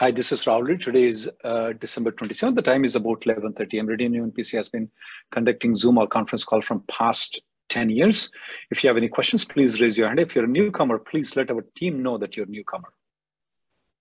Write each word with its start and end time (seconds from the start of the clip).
Hi, 0.00 0.10
this 0.10 0.32
is 0.32 0.44
Rahul. 0.46 0.82
Today 0.82 1.04
is 1.04 1.28
uh, 1.44 1.74
December 1.74 2.10
27th. 2.10 2.54
The 2.54 2.62
time 2.62 2.86
is 2.86 2.96
about 2.96 3.20
11.30 3.20 3.78
am. 3.80 3.86
Reddy 3.86 4.08
Neumann 4.08 4.30
PC 4.32 4.52
has 4.56 4.70
been 4.70 4.90
conducting 5.30 5.76
Zoom 5.76 5.98
or 5.98 6.06
conference 6.06 6.42
call 6.42 6.62
from 6.62 6.80
past 6.88 7.42
10 7.68 7.90
years. 7.90 8.30
If 8.70 8.82
you 8.82 8.88
have 8.88 8.96
any 8.96 9.08
questions, 9.08 9.44
please 9.44 9.78
raise 9.78 9.98
your 9.98 10.08
hand. 10.08 10.18
If 10.18 10.34
you're 10.34 10.46
a 10.46 10.48
newcomer, 10.48 10.98
please 10.98 11.36
let 11.36 11.50
our 11.50 11.62
team 11.76 12.02
know 12.02 12.16
that 12.16 12.34
you're 12.34 12.46
a 12.46 12.48
newcomer. 12.48 12.88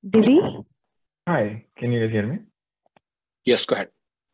Divi? 0.09 0.39
Hi, 1.27 1.66
can 1.77 1.92
you 1.92 2.00
guys 2.05 2.11
hear 2.14 2.25
me? 2.27 2.39
Yes, 3.44 3.66
go 3.66 3.75
ahead. 3.75 3.89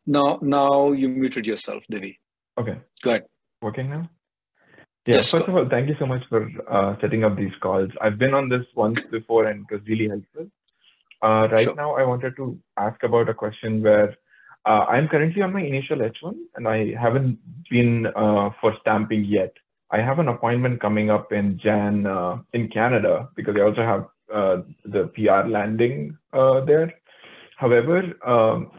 Now, 0.06 0.38
now 0.40 0.92
you 0.92 1.08
muted 1.08 1.48
yourself, 1.48 1.82
Devi. 1.90 2.20
Okay. 2.56 2.78
Go 3.02 3.10
ahead. 3.10 3.24
Working 3.60 3.90
now? 3.90 4.08
Yeah, 5.04 5.16
Yes, 5.16 5.32
first 5.32 5.46
go- 5.46 5.52
of 5.52 5.64
all, 5.64 5.68
thank 5.68 5.88
you 5.88 5.96
so 5.98 6.06
much 6.06 6.22
for 6.28 6.48
uh, 6.70 6.94
setting 7.00 7.24
up 7.24 7.36
these 7.36 7.52
calls. 7.60 7.90
I've 8.00 8.18
been 8.18 8.34
on 8.34 8.48
this 8.48 8.64
once 8.76 9.00
before 9.10 9.46
and 9.46 9.66
it 9.68 9.74
was 9.74 9.82
really 9.88 10.08
helpful. 10.08 10.46
Uh, 11.22 11.48
right 11.50 11.64
Sure. 11.64 11.74
now, 11.74 11.96
I 11.96 12.04
wanted 12.04 12.36
to 12.36 12.58
ask 12.76 13.02
about 13.02 13.28
a 13.28 13.34
question 13.34 13.82
where 13.82 14.16
uh, 14.66 14.84
I'm 14.88 15.08
currently 15.08 15.42
on 15.42 15.52
my 15.52 15.62
initial 15.62 15.98
H1 15.98 16.34
and 16.56 16.68
I 16.68 16.94
haven't 17.00 17.38
been 17.70 18.06
uh, 18.06 18.50
for 18.60 18.76
stamping 18.80 19.24
yet. 19.24 19.52
I 19.90 19.98
have 19.98 20.18
an 20.18 20.28
appointment 20.28 20.80
coming 20.80 21.10
up 21.10 21.32
in 21.32 21.58
Jan 21.62 22.06
uh, 22.06 22.38
in 22.52 22.68
Canada 22.68 23.28
because 23.36 23.56
I 23.58 23.62
also 23.62 23.82
have 23.82 24.06
uh, 24.34 24.62
the 24.84 25.04
PR 25.14 25.48
landing 25.48 26.18
uh, 26.32 26.64
there. 26.64 26.92
However, 27.56 28.02
um, 28.26 28.72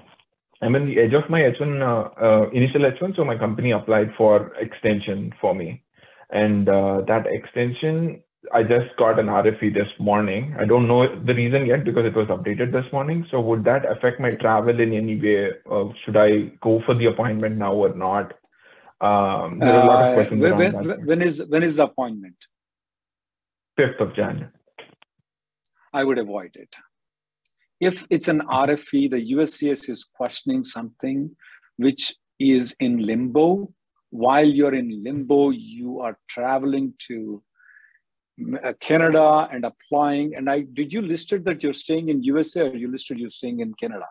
I'm 0.61 0.75
in 0.75 0.88
the 0.88 0.99
edge 0.99 1.13
of 1.13 1.30
my 1.30 1.41
H1 1.41 1.81
uh, 1.81 2.25
uh, 2.25 2.49
initial 2.49 2.81
H1, 2.81 3.15
so 3.15 3.23
my 3.23 3.38
company 3.38 3.71
applied 3.71 4.13
for 4.17 4.53
extension 4.55 5.33
for 5.39 5.55
me, 5.55 5.83
and 6.31 6.67
uh, 6.67 7.02
that 7.08 7.25
extension 7.27 8.21
I 8.53 8.63
just 8.63 8.95
got 8.97 9.19
an 9.19 9.27
RFE 9.27 9.73
this 9.73 9.87
morning. 9.99 10.55
I 10.59 10.65
don't 10.65 10.87
know 10.87 11.07
the 11.25 11.33
reason 11.33 11.65
yet 11.65 11.83
because 11.83 12.05
it 12.05 12.15
was 12.15 12.27
updated 12.27 12.71
this 12.71 12.85
morning. 12.91 13.25
So 13.31 13.39
would 13.41 13.63
that 13.65 13.89
affect 13.89 14.19
my 14.19 14.31
travel 14.35 14.79
in 14.79 14.93
any 14.93 15.19
way? 15.19 15.51
Uh, 15.69 15.85
should 16.03 16.17
I 16.17 16.51
go 16.61 16.81
for 16.85 16.95
the 16.95 17.05
appointment 17.05 17.57
now 17.57 17.73
or 17.73 17.93
not? 17.93 18.33
Um, 18.99 19.59
there 19.59 19.73
are 19.73 19.83
a 19.83 19.87
lot 19.87 20.03
of 20.03 20.11
Uh, 20.11 20.13
questions 20.15 20.41
when, 20.41 20.51
around 20.53 20.73
when, 20.73 20.87
that. 20.87 21.05
when 21.05 21.21
is 21.21 21.43
when 21.49 21.63
is 21.63 21.75
the 21.77 21.83
appointment? 21.83 22.35
5th 23.80 23.99
of 24.02 24.15
January. 24.15 24.52
I 25.93 26.03
would 26.03 26.17
avoid 26.17 26.52
it. 26.55 26.75
If 27.80 28.05
it's 28.09 28.27
an 28.27 28.41
RFE, 28.41 29.11
the 29.11 29.31
USCIS 29.33 29.87
is 29.89 30.03
questioning 30.03 30.63
something 30.63 31.36
which 31.77 32.15
is 32.39 32.75
in 32.80 33.05
limbo. 33.05 33.71
While 34.09 34.45
you're 34.45 34.73
in 34.73 35.03
limbo, 35.03 35.52
you 35.52 35.99
are 35.99 36.17
traveling 36.27 36.93
to 37.07 37.43
uh, 37.45 37.46
Canada 38.80 39.49
and 39.52 39.65
applying. 39.65 40.36
And 40.36 40.49
I 40.49 40.61
did 40.61 40.93
you 40.93 41.02
listed 41.02 41.45
that 41.45 41.64
you're 41.64 41.73
staying 41.73 42.09
in 42.09 42.23
USA 42.23 42.70
or 42.70 42.75
you 42.75 42.92
listed 42.92 43.17
you're 43.20 43.30
staying 43.30 43.59
in 43.59 43.73
Canada? 43.73 44.08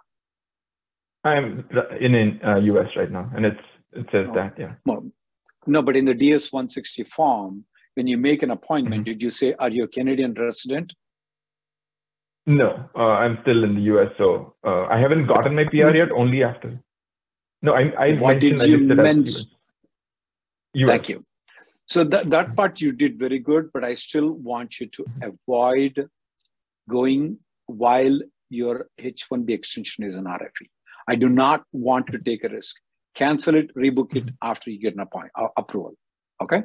I'm 1.25 1.65
in 2.01 2.15
in 2.15 2.41
uh, 2.45 2.57
US 2.57 2.89
right 2.97 3.11
now, 3.11 3.31
and 3.35 3.47
it's 3.47 3.67
it 3.93 4.07
says 4.13 4.27
Oh. 4.31 4.35
that 4.35 4.55
yeah. 4.59 4.75
No, 4.85 5.11
no, 5.67 5.83
but 5.83 5.97
in 5.97 6.05
the 6.05 6.15
DS 6.15 6.53
160 6.53 7.05
form, 7.05 7.65
when 7.95 8.07
you 8.07 8.17
make 8.17 8.43
an 8.43 8.51
appointment, 8.51 9.05
did 9.05 9.23
you 9.23 9.31
say, 9.31 9.55
are 9.59 9.71
you 9.71 9.85
a 9.85 9.89
Canadian 9.89 10.35
resident? 10.35 10.93
No, 12.47 12.89
uh, 12.95 13.15
I'm 13.23 13.39
still 13.43 13.65
in 13.65 13.75
the 13.75 13.81
US, 13.93 14.13
so 14.19 14.55
uh, 14.65 14.85
I 14.87 14.99
haven't 15.01 15.27
gotten 15.27 15.57
my 15.57 15.65
PR 15.65 15.97
yet. 15.97 16.13
Only 16.13 16.45
after. 16.45 16.79
No, 17.63 17.73
I 17.75 17.83
I 18.07 18.13
What 18.19 18.39
did 18.39 18.63
I 18.63 18.67
you 18.67 18.79
listed 18.79 19.01
as 19.01 19.05
mention? 19.05 19.45
US. 20.75 20.91
Thank 20.91 21.09
you. 21.09 21.26
So 21.87 22.03
that, 22.05 22.31
that 22.31 22.57
part 22.57 22.81
you 22.81 22.93
did 22.93 23.19
very 23.19 23.39
good, 23.39 23.71
but 23.73 23.85
I 23.85 23.95
still 23.95 24.33
want 24.33 24.81
you 24.81 24.87
to 24.87 25.05
avoid 25.23 26.09
going 26.89 27.39
while 27.67 28.19
your 28.51 28.89
H1B 28.99 29.51
extension 29.51 30.05
is 30.05 30.17
an 30.17 30.25
RFE. 30.25 30.69
I 31.09 31.15
do 31.15 31.29
not 31.29 31.63
want 31.73 32.09
to 32.09 32.19
take 32.19 32.45
a 32.45 32.49
risk. 32.49 32.77
Cancel 33.15 33.55
it, 33.55 33.75
rebook 33.75 34.15
it 34.17 34.25
after 34.43 34.71
you 34.71 34.79
get 34.79 34.95
an 34.95 35.01
appoint, 35.01 35.31
uh, 35.37 35.49
approval. 35.57 35.95
Okay? 36.43 36.63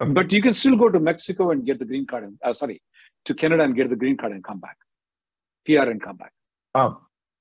Okay. 0.00 0.12
But 0.12 0.32
you 0.32 0.40
can 0.40 0.54
still 0.54 0.76
go 0.76 0.88
to 0.88 0.98
Mexico 0.98 1.50
and 1.50 1.64
get 1.64 1.78
the 1.78 1.84
green 1.84 2.06
card, 2.06 2.24
and, 2.24 2.38
uh, 2.42 2.52
sorry, 2.52 2.82
to 3.26 3.34
Canada 3.34 3.64
and 3.64 3.76
get 3.76 3.90
the 3.90 3.96
green 3.96 4.16
card 4.16 4.32
and 4.32 4.42
come 4.42 4.60
back. 4.60 4.76
PR 5.66 5.90
and 5.90 6.02
come 6.02 6.16
back. 6.16 6.32
Um, 6.74 6.98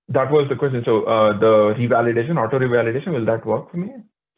that 0.09 0.29
was 0.31 0.47
the 0.49 0.55
question. 0.55 0.83
So 0.85 1.03
uh, 1.03 1.39
the 1.39 1.75
revalidation, 1.77 2.37
auto 2.37 2.59
revalidation, 2.59 3.13
will 3.13 3.25
that 3.25 3.45
work 3.45 3.71
for 3.71 3.77
me? 3.77 3.91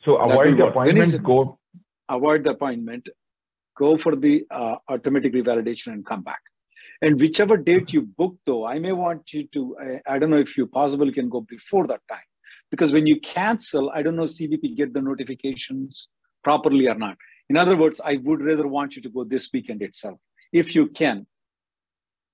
So 0.03 0.17
avoid 0.17 0.57
the 0.57 0.65
work. 0.65 0.75
When 0.75 0.97
is 0.97 1.13
appointment. 1.13 1.23
Go. 1.23 1.59
Avoid 2.09 2.43
the 2.43 2.51
appointment, 2.51 3.07
go 3.77 3.97
for 3.97 4.15
the 4.15 4.45
uh, 4.51 4.75
automatic 4.89 5.33
revalidation 5.33 5.87
and 5.93 6.05
come 6.05 6.23
back. 6.23 6.41
And 7.01 7.19
whichever 7.19 7.55
date 7.55 7.93
you 7.93 8.01
book, 8.01 8.35
though, 8.45 8.65
I 8.65 8.79
may 8.79 8.91
want 8.91 9.31
you 9.31 9.47
to, 9.47 9.77
I, 9.81 10.15
I 10.15 10.19
don't 10.19 10.29
know 10.29 10.37
if 10.37 10.57
you 10.57 10.67
possibly 10.67 11.11
can 11.13 11.29
go 11.29 11.41
before 11.41 11.87
that 11.87 12.01
time. 12.09 12.19
Because 12.71 12.91
when 12.91 13.07
you 13.07 13.19
cancel, 13.21 13.89
I 13.91 14.01
don't 14.03 14.15
know 14.15 14.23
CBP 14.23 14.75
get 14.75 14.93
the 14.93 15.01
notifications 15.01 16.09
properly 16.43 16.87
or 16.87 16.95
not. 16.95 17.17
In 17.49 17.57
other 17.57 17.75
words, 17.75 17.99
I 18.03 18.17
would 18.17 18.41
rather 18.41 18.67
want 18.67 18.95
you 18.95 19.01
to 19.01 19.09
go 19.09 19.23
this 19.23 19.49
weekend 19.53 19.81
itself, 19.81 20.19
if 20.53 20.75
you 20.75 20.87
can, 20.87 21.25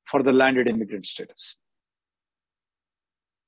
for 0.06 0.22
the 0.24 0.34
landed 0.34 0.68
immigrant 0.68 1.06
status. 1.06 1.56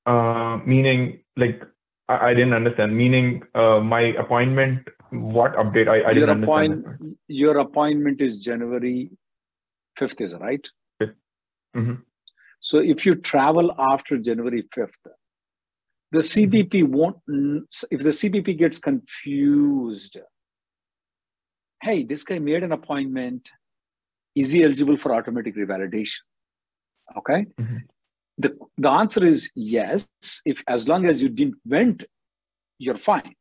Uh, 0.06 0.58
meaning, 0.64 1.20
like, 1.36 1.62
I, 2.08 2.28
I 2.30 2.34
didn't 2.34 2.54
understand. 2.54 2.96
Meaning, 2.96 3.42
uh, 3.54 3.80
my 3.80 4.00
appointment. 4.00 4.88
What 5.10 5.54
update? 5.54 5.88
I, 5.88 6.00
I 6.02 6.10
your, 6.12 6.30
appoint, 6.30 6.84
that 6.84 7.16
your 7.28 7.58
appointment 7.58 8.20
is 8.20 8.38
January 8.38 9.10
5th, 9.98 10.20
is 10.20 10.32
it 10.32 10.40
right? 10.40 10.68
Mhm. 11.76 12.02
So 12.60 12.78
if 12.78 13.06
you 13.06 13.14
travel 13.14 13.74
after 13.78 14.16
January 14.18 14.62
5th, 14.74 15.06
the 16.10 16.18
CBP 16.20 16.84
won't, 16.84 17.16
if 17.90 18.00
the 18.00 18.10
CBP 18.10 18.58
gets 18.58 18.78
confused, 18.78 20.18
hey, 21.82 22.02
this 22.02 22.24
guy 22.24 22.38
made 22.38 22.62
an 22.62 22.72
appointment, 22.72 23.50
is 24.34 24.52
he 24.52 24.64
eligible 24.64 24.96
for 24.96 25.14
automatic 25.14 25.56
revalidation? 25.56 26.20
Okay. 27.16 27.46
Mhm. 27.60 27.82
The, 28.38 28.56
the 28.76 28.90
answer 28.90 29.24
is 29.24 29.50
yes. 29.54 30.08
If 30.44 30.62
as 30.68 30.88
long 30.88 31.08
as 31.08 31.22
you 31.22 31.28
didn't 31.28 31.56
went, 31.66 32.04
you're 32.78 32.96
fine. 32.96 33.34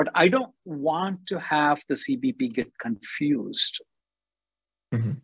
But 0.00 0.08
I 0.14 0.28
don't 0.28 0.54
want 0.64 1.26
to 1.26 1.38
have 1.38 1.82
the 1.86 1.94
CBP 1.94 2.40
get 2.58 2.70
confused. 2.84 3.74
Mhm. 4.94 5.20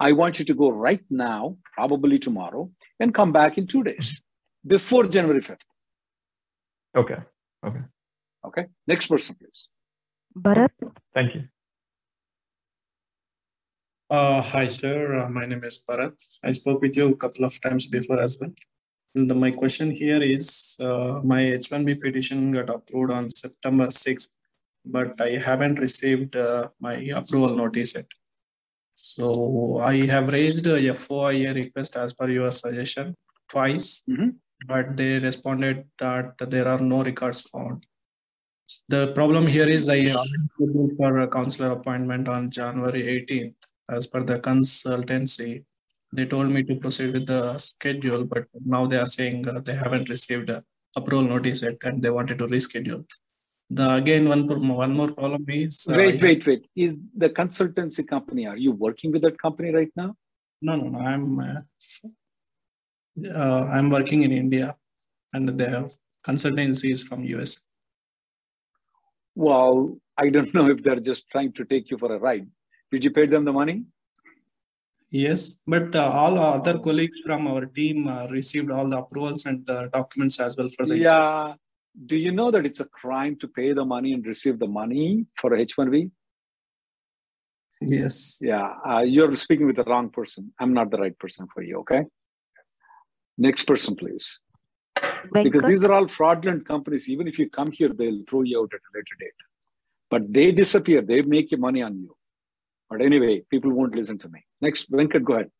I 0.00 0.12
want 0.20 0.38
you 0.38 0.46
to 0.50 0.54
go 0.62 0.68
right 0.70 1.04
now, 1.10 1.58
probably 1.74 2.18
tomorrow, 2.18 2.62
and 2.98 3.12
come 3.18 3.32
back 3.32 3.58
in 3.58 3.66
two 3.66 3.82
days 3.90 4.22
before 4.74 5.04
January 5.16 5.42
5th. 5.42 5.66
Okay. 7.02 7.20
Okay. 7.66 7.84
Okay. 8.48 8.64
Next 8.86 9.08
person, 9.08 9.36
please. 9.38 9.68
Bharat? 10.46 10.72
Thank 11.12 11.34
you. 11.34 11.42
Uh, 14.08 14.40
hi, 14.40 14.68
sir. 14.68 14.96
Uh, 15.20 15.28
my 15.28 15.44
name 15.44 15.64
is 15.64 15.84
Bharat. 15.86 16.16
I 16.42 16.52
spoke 16.52 16.80
with 16.80 16.96
you 16.96 17.08
a 17.12 17.16
couple 17.16 17.44
of 17.44 17.60
times 17.60 17.86
before 17.86 18.20
as 18.20 18.38
well. 18.40 18.54
The- 19.14 19.34
my 19.34 19.50
question 19.50 19.90
here 19.90 20.22
is 20.22 20.76
uh, 20.80 21.20
my 21.22 21.42
H1B 21.42 22.00
petition 22.00 22.50
got 22.52 22.70
approved 22.70 23.12
on 23.12 23.30
September 23.30 23.86
6th, 23.86 24.30
but 24.84 25.20
I 25.20 25.38
haven't 25.38 25.78
received 25.78 26.34
uh, 26.36 26.68
my 26.80 26.94
approval 27.20 27.56
notice 27.56 27.94
yet. 27.94 28.06
So 28.94 29.78
I 29.78 30.06
have 30.06 30.28
raised 30.32 30.66
a 30.66 30.78
FOIA 31.04 31.54
request 31.54 31.96
as 31.96 32.12
per 32.14 32.30
your 32.30 32.50
suggestion 32.50 33.14
twice, 33.50 34.04
Mhm. 34.08 34.36
but 34.66 34.96
they 34.96 35.18
responded 35.28 35.84
that 35.98 36.38
there 36.54 36.68
are 36.68 36.80
no 36.80 37.02
records 37.02 37.42
found. 37.50 37.84
The 38.88 39.12
problem 39.12 39.46
here 39.48 39.68
is 39.68 39.86
I 39.86 40.00
scheduled 40.54 40.96
for 40.96 41.18
a 41.18 41.28
consular 41.28 41.72
appointment 41.72 42.28
on 42.28 42.50
January 42.50 43.02
18th. 43.14 43.56
As 43.90 44.06
per 44.06 44.22
the 44.22 44.38
consultancy, 44.40 45.64
they 46.12 46.26
told 46.26 46.50
me 46.50 46.62
to 46.62 46.76
proceed 46.76 47.12
with 47.12 47.26
the 47.26 47.56
schedule, 47.58 48.24
but 48.24 48.44
now 48.64 48.86
they 48.86 48.96
are 48.96 49.06
saying 49.06 49.48
uh, 49.48 49.60
they 49.60 49.74
haven't 49.74 50.08
received 50.08 50.50
a 50.50 50.62
approval 50.94 51.28
notice 51.28 51.62
yet 51.62 51.78
and 51.84 52.02
they 52.02 52.10
wanted 52.10 52.38
to 52.38 52.46
reschedule. 52.46 53.04
The 53.70 53.94
again 53.94 54.28
one 54.28 54.46
one 54.46 54.94
more 54.94 55.12
problem 55.12 55.46
is 55.48 55.86
uh, 55.88 55.94
wait 55.96 56.20
wait 56.20 56.46
wait 56.46 56.66
is 56.76 56.94
the 57.16 57.30
consultancy 57.30 58.06
company 58.06 58.46
are 58.46 58.58
you 58.58 58.72
working 58.72 59.10
with 59.12 59.22
that 59.22 59.40
company 59.40 59.70
right 59.70 59.90
now? 59.96 60.14
No 60.60 60.76
no 60.76 60.88
no 60.90 60.98
I'm 60.98 61.38
uh, 61.38 61.60
uh, 63.34 63.64
I'm 63.76 63.88
working 63.88 64.22
in 64.24 64.32
India 64.32 64.76
and 65.32 65.48
the 65.48 65.90
consultancy 66.26 66.92
is 66.92 67.02
from 67.04 67.24
US. 67.24 67.64
Well, 69.34 69.98
I 70.18 70.28
don't 70.28 70.52
know 70.58 70.68
if 70.68 70.82
they're 70.82 71.00
just 71.00 71.28
trying 71.30 71.52
to 71.52 71.64
take 71.64 71.90
you 71.90 71.96
for 71.96 72.14
a 72.14 72.18
ride. 72.18 72.46
Did 72.90 73.04
you 73.04 73.10
pay 73.10 73.24
them 73.24 73.46
the 73.46 73.52
money? 73.52 73.84
Yes, 75.12 75.58
but 75.66 75.94
uh, 75.94 76.10
all 76.10 76.38
other 76.38 76.78
colleagues 76.78 77.18
from 77.26 77.46
our 77.46 77.66
team 77.66 78.08
uh, 78.08 78.26
received 78.28 78.70
all 78.70 78.88
the 78.88 78.96
approvals 78.96 79.44
and 79.44 79.64
the 79.66 79.90
documents 79.92 80.40
as 80.40 80.56
well 80.56 80.70
for 80.70 80.86
the. 80.86 80.96
Yeah. 80.96 81.54
Do 82.06 82.16
you 82.16 82.32
know 82.32 82.50
that 82.50 82.64
it's 82.64 82.80
a 82.80 82.86
crime 82.86 83.36
to 83.36 83.46
pay 83.46 83.74
the 83.74 83.84
money 83.84 84.14
and 84.14 84.24
receive 84.24 84.58
the 84.58 84.66
money 84.66 85.26
for 85.36 85.52
a 85.52 85.66
H1B? 85.66 86.10
Yes. 87.82 88.38
Yeah. 88.40 88.74
Uh, 88.86 89.00
you're 89.00 89.36
speaking 89.36 89.66
with 89.66 89.76
the 89.76 89.84
wrong 89.84 90.08
person. 90.08 90.50
I'm 90.58 90.72
not 90.72 90.90
the 90.90 90.96
right 90.96 91.18
person 91.18 91.46
for 91.52 91.62
you. 91.62 91.80
Okay. 91.80 92.06
Next 93.36 93.64
person, 93.64 93.94
please. 93.94 94.40
Venkat? 94.96 95.44
Because 95.44 95.62
these 95.64 95.84
are 95.84 95.92
all 95.92 96.08
fraudulent 96.08 96.66
companies. 96.66 97.06
Even 97.10 97.28
if 97.28 97.38
you 97.38 97.50
come 97.50 97.70
here, 97.70 97.90
they'll 97.90 98.22
throw 98.26 98.42
you 98.42 98.60
out 98.60 98.72
at 98.72 98.80
a 98.80 98.90
later 98.96 99.16
date. 99.20 99.40
But 100.08 100.32
they 100.32 100.52
disappear. 100.52 101.02
They 101.02 101.20
make 101.20 101.50
your 101.50 101.60
money 101.60 101.82
on 101.82 101.98
you. 101.98 102.16
But 102.92 103.00
anyway, 103.00 103.42
people 103.50 103.72
won't 103.72 103.94
listen 103.94 104.18
to 104.18 104.28
me. 104.28 104.44
Next, 104.60 104.92
Venkat, 104.92 105.24
go 105.24 105.34
ahead. 105.36 105.50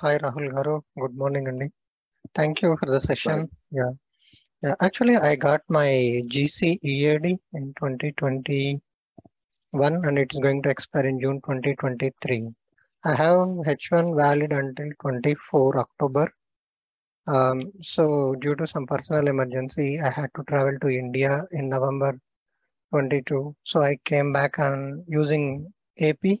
Hi, 0.00 0.16
Rahul 0.16 0.48
Garu. 0.54 0.80
Good 0.98 1.14
morning, 1.14 1.46
Andy. 1.48 1.68
Thank 2.34 2.62
you 2.62 2.78
for 2.80 2.86
the 2.86 2.98
session. 2.98 3.40
Right. 3.40 3.48
Yeah. 3.70 3.90
Yeah, 4.62 4.74
actually, 4.80 5.18
I 5.18 5.36
got 5.36 5.60
my 5.68 6.22
GC 6.34 6.78
EAD 6.82 7.26
in 7.52 7.74
2021 7.78 8.80
and 9.74 10.18
it's 10.18 10.38
going 10.38 10.62
to 10.62 10.70
expire 10.70 11.04
in 11.06 11.20
June 11.20 11.42
2023. 11.42 12.48
I 13.04 13.14
have 13.14 13.36
H1 13.74 14.16
valid 14.16 14.52
until 14.52 14.88
24 15.02 15.78
October. 15.78 16.32
Um, 17.26 17.60
so 17.82 18.34
due 18.36 18.54
to 18.54 18.66
some 18.66 18.86
personal 18.86 19.28
emergency, 19.28 20.00
I 20.00 20.08
had 20.08 20.30
to 20.36 20.44
travel 20.44 20.78
to 20.80 20.88
India 20.88 21.44
in 21.52 21.68
November 21.68 22.18
22. 22.92 23.54
So 23.64 23.82
I 23.82 23.98
came 24.06 24.32
back 24.32 24.58
and 24.58 25.04
using 25.06 25.70
AP. 26.00 26.38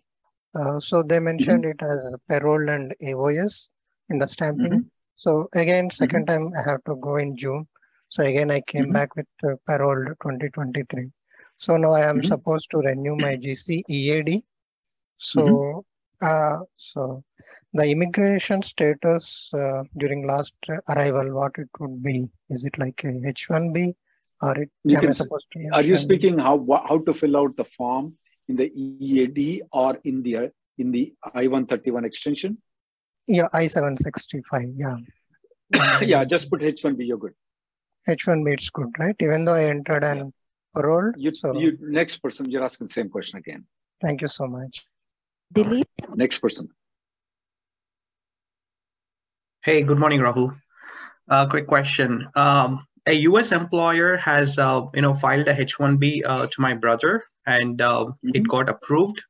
Uh, 0.54 0.78
so 0.80 1.02
they 1.02 1.18
mentioned 1.18 1.64
mm-hmm. 1.64 1.84
it 1.86 1.92
as 1.92 2.14
payroll 2.28 2.68
and 2.68 2.94
AOS 3.02 3.68
in 4.10 4.18
the 4.18 4.26
stamping. 4.26 4.66
Mm-hmm. 4.66 4.88
So 5.16 5.48
again, 5.54 5.88
2nd 5.90 6.08
mm-hmm. 6.08 6.24
time 6.24 6.50
I 6.58 6.70
have 6.70 6.84
to 6.84 6.96
go 6.96 7.16
in 7.16 7.36
June. 7.36 7.66
So 8.08 8.22
again, 8.22 8.50
I 8.50 8.60
came 8.60 8.84
mm-hmm. 8.84 8.92
back 8.92 9.16
with 9.16 9.26
uh, 9.44 9.54
payroll 9.66 10.04
2023. 10.22 11.10
So 11.58 11.76
now 11.76 11.92
I 11.92 12.08
am 12.08 12.18
mm-hmm. 12.18 12.26
supposed 12.26 12.70
to 12.70 12.78
renew 12.78 13.16
my 13.16 13.36
GC 13.36 13.82
EAD. 13.88 14.42
So, 15.18 15.40
mm-hmm. 15.40 16.26
uh, 16.26 16.64
so 16.76 17.24
the 17.72 17.88
immigration 17.88 18.62
status 18.62 19.50
uh, 19.54 19.84
during 19.96 20.26
last 20.26 20.54
arrival, 20.88 21.32
what 21.32 21.52
it 21.58 21.68
would 21.80 22.02
be? 22.02 22.28
Is 22.50 22.64
it 22.64 22.78
like 22.78 23.02
a 23.04 23.08
H1B 23.08 23.94
or 24.42 24.58
it, 24.58 24.70
you 24.84 24.98
can, 24.98 25.14
are 25.72 25.82
you 25.82 25.96
speaking 25.96 26.38
how 26.38 26.56
how 26.88 26.98
to 26.98 27.14
fill 27.14 27.36
out 27.36 27.56
the 27.56 27.64
form 27.64 28.14
in 28.48 28.56
the 28.56 28.70
EAD 28.74 29.62
or 29.72 29.98
in 30.04 30.22
the 30.22 30.50
in 30.78 30.90
the 30.90 31.14
I-131 31.34 32.04
extension? 32.04 32.58
Yeah, 33.26 33.48
I-765, 33.52 34.74
yeah. 34.76 34.96
yeah, 36.02 36.24
just 36.24 36.50
put 36.50 36.62
H-1B, 36.62 37.06
you're 37.06 37.16
good. 37.16 37.32
H-1B, 38.08 38.52
it's 38.52 38.70
good, 38.70 38.88
right? 38.98 39.16
Even 39.20 39.44
though 39.44 39.54
I 39.54 39.64
entered 39.64 40.04
an 40.04 40.32
parole. 40.74 41.12
You, 41.16 41.34
so... 41.34 41.56
you, 41.58 41.78
next 41.80 42.18
person, 42.18 42.50
you're 42.50 42.62
asking 42.62 42.88
the 42.88 42.92
same 42.92 43.08
question 43.08 43.38
again. 43.38 43.64
Thank 44.02 44.20
you 44.20 44.28
so 44.28 44.46
much. 44.46 44.86
Delete. 45.52 45.88
Next 46.14 46.38
person. 46.38 46.68
Hey, 49.64 49.82
good 49.82 49.98
morning, 49.98 50.20
Rahul. 50.20 50.54
Uh, 51.28 51.46
quick 51.46 51.66
question. 51.66 52.28
Um, 52.34 52.86
a 53.06 53.14
U.S. 53.30 53.52
employer 53.52 54.16
has, 54.18 54.58
uh, 54.58 54.82
you 54.92 55.00
know, 55.00 55.14
filed 55.14 55.48
a 55.48 55.58
H-1B 55.58 56.22
uh, 56.26 56.46
to 56.48 56.60
my 56.60 56.74
brother, 56.74 57.24
and 57.46 57.80
uh, 57.80 58.04
mm-hmm. 58.04 58.30
it 58.34 58.48
got 58.48 58.68
approved. 58.68 59.22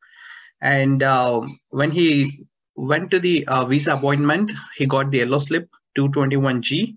And 0.61 1.02
um, 1.02 1.58
when 1.70 1.90
he 1.90 2.46
went 2.76 3.11
to 3.11 3.19
the 3.19 3.46
uh, 3.46 3.64
visa 3.64 3.94
appointment, 3.94 4.50
he 4.76 4.87
got 4.87 5.11
the 5.11 5.19
yellow 5.19 5.38
slip 5.38 5.69
221G, 5.99 6.82
mm-hmm. 6.82 6.93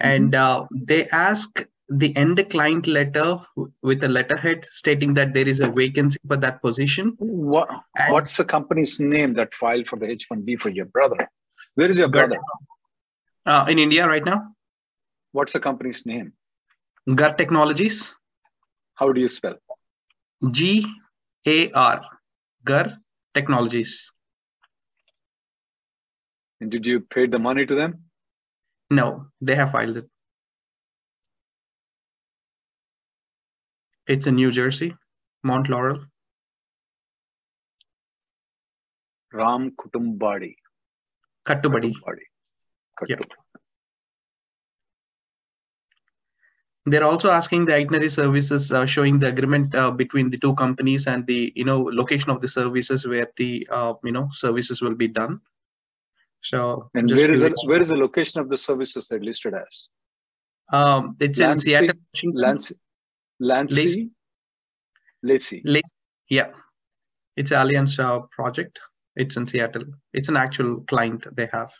and 0.00 0.34
uh, 0.34 0.64
they 0.72 1.08
asked 1.08 1.64
the 1.88 2.16
end 2.16 2.44
client 2.50 2.86
letter 2.86 3.38
with 3.82 4.02
a 4.04 4.08
letterhead 4.08 4.66
stating 4.70 5.14
that 5.14 5.34
there 5.34 5.46
is 5.46 5.60
a 5.60 5.68
vacancy 5.68 6.18
for 6.26 6.36
that 6.36 6.62
position. 6.62 7.14
What, 7.18 7.68
what's 8.08 8.36
the 8.36 8.44
company's 8.44 8.98
name 8.98 9.34
that 9.34 9.54
filed 9.54 9.86
for 9.86 9.96
the 9.96 10.06
H1B 10.06 10.60
for 10.60 10.70
your 10.70 10.86
brother? 10.86 11.28
Where 11.74 11.88
is 11.88 11.98
your 11.98 12.08
brother? 12.08 12.38
Uh, 13.44 13.66
in 13.68 13.78
India 13.78 14.06
right 14.08 14.24
now. 14.24 14.54
What's 15.32 15.52
the 15.52 15.60
company's 15.60 16.06
name? 16.06 16.32
GAR 17.12 17.34
Technologies. 17.34 18.14
How 18.94 19.12
do 19.12 19.20
you 19.20 19.28
spell? 19.28 19.56
G 20.50 20.86
A 21.46 21.70
R. 21.72 22.02
GAR 22.64 22.98
Technologies. 23.34 24.10
And 26.60 26.70
did 26.70 26.86
you 26.86 27.00
pay 27.00 27.26
the 27.26 27.38
money 27.38 27.66
to 27.66 27.74
them? 27.74 28.04
No, 28.90 29.26
they 29.40 29.54
have 29.54 29.72
filed 29.72 29.96
it. 29.96 30.08
It's 34.06 34.26
in 34.26 34.34
New 34.36 34.50
Jersey, 34.50 34.94
Mount 35.42 35.68
Laurel. 35.68 36.02
Ram 39.32 39.72
Kutumbadi. 39.72 40.56
Kattubadi. 41.46 41.92
Kattubadi. 41.92 43.08
Yeah. 43.08 43.16
They're 46.86 47.04
also 47.04 47.30
asking 47.30 47.64
the 47.64 47.74
itinerary 47.74 48.10
services 48.10 48.70
uh, 48.70 48.84
showing 48.84 49.18
the 49.18 49.28
agreement 49.28 49.74
uh, 49.74 49.90
between 49.90 50.30
the 50.30 50.38
two 50.38 50.54
companies 50.54 51.06
and 51.06 51.26
the 51.26 51.52
you 51.56 51.64
know 51.64 51.82
location 51.82 52.30
of 52.30 52.40
the 52.40 52.48
services 52.48 53.06
where 53.06 53.28
the 53.36 53.66
uh, 53.70 53.94
you 54.04 54.12
know 54.12 54.28
services 54.32 54.82
will 54.82 54.94
be 54.94 55.08
done. 55.08 55.40
So 56.42 56.90
and 56.94 57.10
where 57.10 57.30
is 57.30 57.42
it 57.42 57.54
where 57.64 57.80
is 57.80 57.88
the 57.88 57.96
location 57.96 58.40
of 58.40 58.50
the 58.50 58.58
services 58.58 59.08
that 59.08 59.22
listed 59.22 59.54
as? 59.54 59.88
Um 60.72 61.16
it's 61.20 61.38
Lansing, 61.38 61.72
in 61.72 61.78
seattle 61.78 62.00
Lansing, 62.34 62.78
Lansing, 63.40 64.10
Lacey. 65.22 65.62
Lacey. 65.64 65.90
yeah. 66.28 66.48
It's 67.36 67.50
alliance 67.50 67.98
uh, 67.98 68.20
project. 68.30 68.78
It's 69.16 69.36
in 69.36 69.46
seattle. 69.46 69.84
It's 70.12 70.28
an 70.28 70.36
actual 70.36 70.82
client 70.82 71.26
they 71.34 71.48
have 71.52 71.72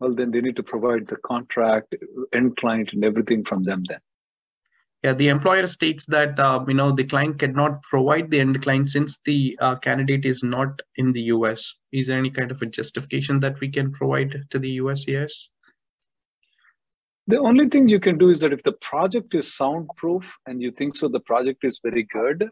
well, 0.00 0.14
then 0.14 0.30
they 0.30 0.40
need 0.40 0.56
to 0.56 0.62
provide 0.62 1.06
the 1.06 1.16
contract, 1.16 1.94
end 2.32 2.56
client, 2.56 2.92
and 2.92 3.04
everything 3.04 3.44
from 3.44 3.62
them 3.62 3.82
then. 3.88 4.00
Yeah, 5.04 5.12
the 5.12 5.28
employer 5.28 5.66
states 5.68 6.06
that 6.06 6.38
uh, 6.40 6.64
you 6.66 6.74
know 6.74 6.90
the 6.90 7.04
client 7.04 7.38
cannot 7.38 7.82
provide 7.82 8.30
the 8.30 8.40
end 8.40 8.60
client 8.62 8.90
since 8.90 9.20
the 9.24 9.56
uh, 9.60 9.76
candidate 9.76 10.24
is 10.24 10.42
not 10.42 10.82
in 10.96 11.12
the 11.12 11.22
US. 11.34 11.76
Is 11.92 12.08
there 12.08 12.18
any 12.18 12.30
kind 12.30 12.50
of 12.50 12.60
a 12.62 12.66
justification 12.66 13.38
that 13.40 13.60
we 13.60 13.68
can 13.68 13.92
provide 13.92 14.34
to 14.50 14.58
the 14.58 14.70
US? 14.82 15.06
Yes. 15.06 15.50
The 17.28 17.38
only 17.38 17.68
thing 17.68 17.88
you 17.88 18.00
can 18.00 18.18
do 18.18 18.30
is 18.30 18.40
that 18.40 18.52
if 18.52 18.62
the 18.64 18.72
project 18.72 19.34
is 19.34 19.54
soundproof 19.54 20.32
and 20.46 20.60
you 20.60 20.72
think 20.72 20.96
so, 20.96 21.08
the 21.08 21.20
project 21.20 21.62
is 21.62 21.78
very 21.84 22.02
good, 22.02 22.48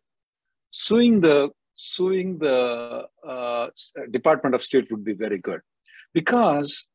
suing 0.71 1.21
the 1.21 1.51
suing 1.75 2.39
the 2.39 3.07
uh, 3.27 3.69
Department 4.13 4.55
of 4.55 4.63
State 4.63 4.89
would 4.91 5.05
be 5.05 5.15
very 5.15 5.39
good, 5.39 5.61
because 6.15 6.87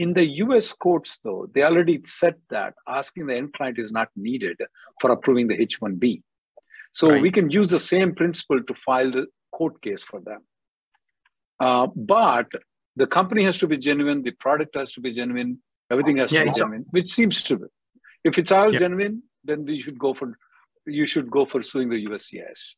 in 0.00 0.14
the 0.14 0.26
US 0.44 0.72
courts, 0.72 1.18
though, 1.22 1.46
they 1.54 1.62
already 1.62 2.00
said 2.06 2.36
that 2.48 2.72
asking 2.88 3.26
the 3.26 3.36
end 3.36 3.52
client 3.52 3.78
is 3.78 3.92
not 3.92 4.08
needed 4.16 4.56
for 4.98 5.10
approving 5.10 5.46
the 5.46 5.60
H 5.60 5.78
1B. 5.78 6.22
So 6.92 7.10
right. 7.10 7.20
we 7.20 7.30
can 7.30 7.50
use 7.50 7.68
the 7.68 7.78
same 7.78 8.14
principle 8.14 8.62
to 8.62 8.74
file 8.74 9.10
the 9.10 9.26
court 9.52 9.82
case 9.82 10.02
for 10.02 10.20
them. 10.20 10.40
Uh, 11.60 11.88
but 11.94 12.48
the 12.96 13.06
company 13.06 13.42
has 13.42 13.58
to 13.58 13.66
be 13.66 13.76
genuine, 13.76 14.22
the 14.22 14.30
product 14.30 14.74
has 14.74 14.92
to 14.94 15.02
be 15.02 15.12
genuine, 15.12 15.58
everything 15.90 16.16
has 16.16 16.32
yeah, 16.32 16.40
to 16.40 16.46
be 16.46 16.52
genuine, 16.52 16.86
which 16.90 17.10
seems 17.10 17.44
to 17.44 17.58
be. 17.58 17.66
If 18.24 18.38
it's 18.38 18.52
all 18.52 18.72
yeah. 18.72 18.78
genuine, 18.78 19.22
then 19.44 19.66
you 19.66 19.80
should 19.80 19.98
go 19.98 20.14
for 20.14 20.38
you 20.86 21.04
should 21.04 21.30
go 21.30 21.44
for 21.44 21.62
suing 21.62 21.90
the 21.90 22.06
USCIS. 22.06 22.74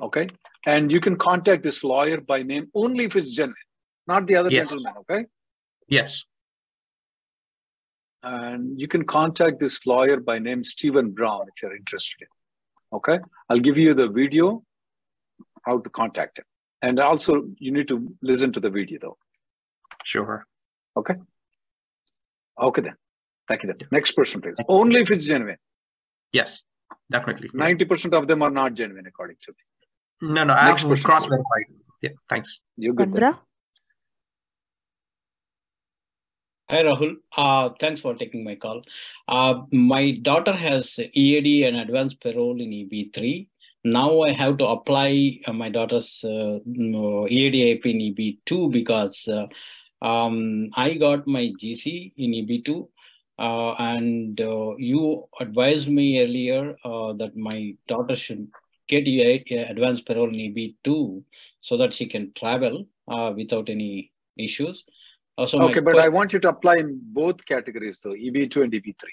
Okay, 0.00 0.28
and 0.64 0.90
you 0.90 1.00
can 1.00 1.16
contact 1.16 1.62
this 1.62 1.84
lawyer 1.84 2.20
by 2.20 2.42
name 2.42 2.68
only 2.74 3.04
if 3.04 3.14
it's 3.14 3.30
genuine 3.30 3.65
not 4.06 4.26
the 4.26 4.36
other 4.36 4.50
yes. 4.50 4.68
gentleman. 4.68 4.94
Okay. 5.00 5.26
Yes. 5.88 6.24
and 8.26 8.80
you 8.80 8.88
can 8.88 9.04
contact 9.04 9.60
this 9.60 9.86
lawyer 9.86 10.18
by 10.18 10.38
name 10.38 10.64
Stephen 10.64 11.10
Brown 11.12 11.42
if 11.48 11.62
you're 11.62 11.76
interested 11.76 12.22
in. 12.22 12.28
Okay, 12.96 13.18
I'll 13.48 13.60
give 13.60 13.78
you 13.78 13.94
the 13.94 14.08
video 14.08 14.64
how 15.64 15.78
to 15.78 15.90
contact 15.90 16.38
him, 16.38 16.44
and 16.82 16.98
also 16.98 17.44
you 17.58 17.72
need 17.72 17.88
to 17.88 18.12
listen 18.22 18.52
to 18.52 18.60
the 18.60 18.70
video 18.70 18.98
though. 19.00 19.16
Sure. 20.04 20.44
Okay. 20.96 21.14
Okay 22.60 22.82
then. 22.82 22.96
Thank 23.48 23.62
you 23.62 23.68
then. 23.68 23.88
Next 23.92 24.12
person, 24.12 24.40
please. 24.40 24.54
Only 24.68 25.00
if 25.00 25.10
it's 25.10 25.26
genuine. 25.26 25.58
Yes, 26.32 26.62
definitely. 27.10 27.50
Ninety 27.52 27.84
percent 27.84 28.14
of 28.14 28.26
them 28.28 28.42
are 28.42 28.50
not 28.50 28.74
genuine, 28.74 29.06
according 29.06 29.36
to 29.42 29.52
me. 29.52 30.34
No, 30.34 30.44
no, 30.44 30.54
I 30.54 30.68
Next 30.68 30.82
have 30.82 30.90
person, 30.90 31.04
cross 31.04 31.26
please. 31.26 31.30
verified. 31.30 31.66
Yeah, 32.02 32.10
thanks. 32.28 32.60
You're 32.76 32.94
good. 32.94 33.12
Then. 33.12 33.34
Hi, 36.68 36.82
Rahul. 36.82 37.18
Uh, 37.36 37.70
thanks 37.78 38.00
for 38.00 38.16
taking 38.16 38.42
my 38.42 38.56
call. 38.56 38.82
Uh, 39.28 39.60
my 39.70 40.18
daughter 40.22 40.52
has 40.52 40.98
EAD 41.14 41.62
and 41.64 41.76
advanced 41.76 42.20
parole 42.20 42.60
in 42.60 42.70
EB3. 42.70 43.46
Now 43.84 44.22
I 44.22 44.32
have 44.32 44.58
to 44.58 44.66
apply 44.66 45.38
uh, 45.46 45.52
my 45.52 45.68
daughter's 45.68 46.24
uh, 46.24 46.58
EAD 46.66 47.78
AP 47.78 47.86
in 47.86 47.98
EB2 48.08 48.72
because 48.72 49.28
uh, 49.28 49.46
um, 50.04 50.70
I 50.74 50.94
got 50.94 51.28
my 51.28 51.52
GC 51.56 52.14
in 52.16 52.32
EB2. 52.32 52.88
Uh, 53.38 53.74
and 53.74 54.40
uh, 54.40 54.74
you 54.76 55.28
advised 55.38 55.88
me 55.88 56.20
earlier 56.20 56.76
uh, 56.84 57.12
that 57.12 57.36
my 57.36 57.76
daughter 57.86 58.16
should 58.16 58.48
get 58.88 59.06
EA 59.06 59.44
advanced 59.68 60.04
parole 60.04 60.30
in 60.30 60.52
EB2 60.52 61.22
so 61.60 61.76
that 61.76 61.94
she 61.94 62.06
can 62.06 62.32
travel 62.32 62.88
uh, 63.06 63.32
without 63.36 63.68
any 63.68 64.10
issues. 64.36 64.84
Uh, 65.38 65.46
so 65.46 65.60
Okay, 65.62 65.80
but 65.80 65.94
que- 65.94 66.02
I 66.02 66.08
want 66.08 66.32
you 66.32 66.38
to 66.40 66.48
apply 66.48 66.76
in 66.76 66.98
both 67.02 67.44
categories, 67.44 68.00
though 68.00 68.14
EB2 68.14 68.62
and 68.64 68.72
EB3. 68.72 69.04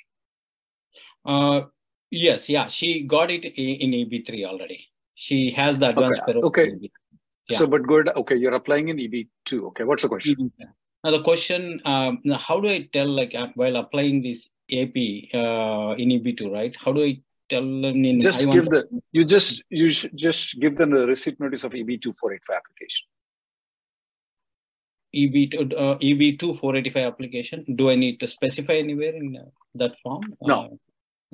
Uh, 1.25 1.61
yes, 2.11 2.49
yeah, 2.49 2.67
she 2.67 3.03
got 3.03 3.29
it 3.31 3.45
in 3.45 3.91
EB3 3.91 4.45
already. 4.45 4.87
She 5.15 5.51
has 5.51 5.77
the 5.77 5.89
advanced 5.89 6.21
Okay, 6.21 6.33
parole. 6.33 6.45
okay. 6.47 6.71
Yeah. 7.49 7.57
So, 7.57 7.67
but 7.67 7.83
good. 7.83 8.09
Okay, 8.15 8.35
you're 8.37 8.53
applying 8.53 8.87
in 8.89 8.97
EB2. 8.97 9.65
Okay, 9.67 9.83
what's 9.83 10.03
the 10.03 10.09
question? 10.09 10.51
Now 11.03 11.11
the 11.11 11.21
question, 11.21 11.81
um, 11.83 12.21
how 12.35 12.61
do 12.61 12.69
I 12.69 12.87
tell 12.93 13.07
like 13.07 13.35
uh, 13.35 13.49
while 13.55 13.75
applying 13.75 14.21
this 14.21 14.49
AP 14.71 14.95
uh, 15.33 15.95
in 15.99 16.09
EB2, 16.17 16.49
right? 16.49 16.73
How 16.79 16.93
do 16.93 17.03
I 17.03 17.21
tell 17.49 17.61
them 17.61 18.05
in 18.05 18.21
Just 18.21 18.47
I 18.47 18.53
give 18.53 18.69
the 18.69 18.87
you 19.11 19.25
just 19.25 19.61
you 19.69 19.89
should 19.89 20.15
just 20.15 20.57
give 20.61 20.77
them 20.77 20.91
the 20.91 21.05
receipt 21.05 21.37
notice 21.41 21.65
of 21.65 21.73
EB2 21.73 22.15
485 22.15 22.55
application. 22.55 23.05
EB2 25.15 25.73
uh, 25.73 25.97
EB2 25.99 26.59
485 26.59 27.05
application? 27.07 27.65
Do 27.75 27.89
I 27.89 27.95
need 27.95 28.19
to 28.19 28.27
specify 28.27 28.73
anywhere 28.73 29.15
in 29.15 29.37
uh, 29.37 29.45
that 29.75 29.93
form? 30.03 30.21
No. 30.41 30.79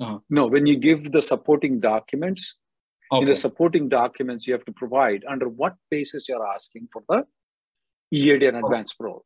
Uh, 0.00 0.18
No, 0.30 0.46
when 0.46 0.66
you 0.66 0.76
give 0.78 1.12
the 1.12 1.22
supporting 1.22 1.80
documents, 1.80 2.56
in 3.12 3.26
the 3.26 3.36
supporting 3.36 3.88
documents, 3.88 4.46
you 4.46 4.52
have 4.54 4.64
to 4.66 4.72
provide 4.72 5.24
under 5.28 5.48
what 5.48 5.74
basis 5.90 6.28
you're 6.28 6.46
asking 6.46 6.88
for 6.92 7.02
the 7.08 7.24
EAD 8.12 8.42
and 8.44 8.56
advance 8.64 8.92
parole. 8.94 9.24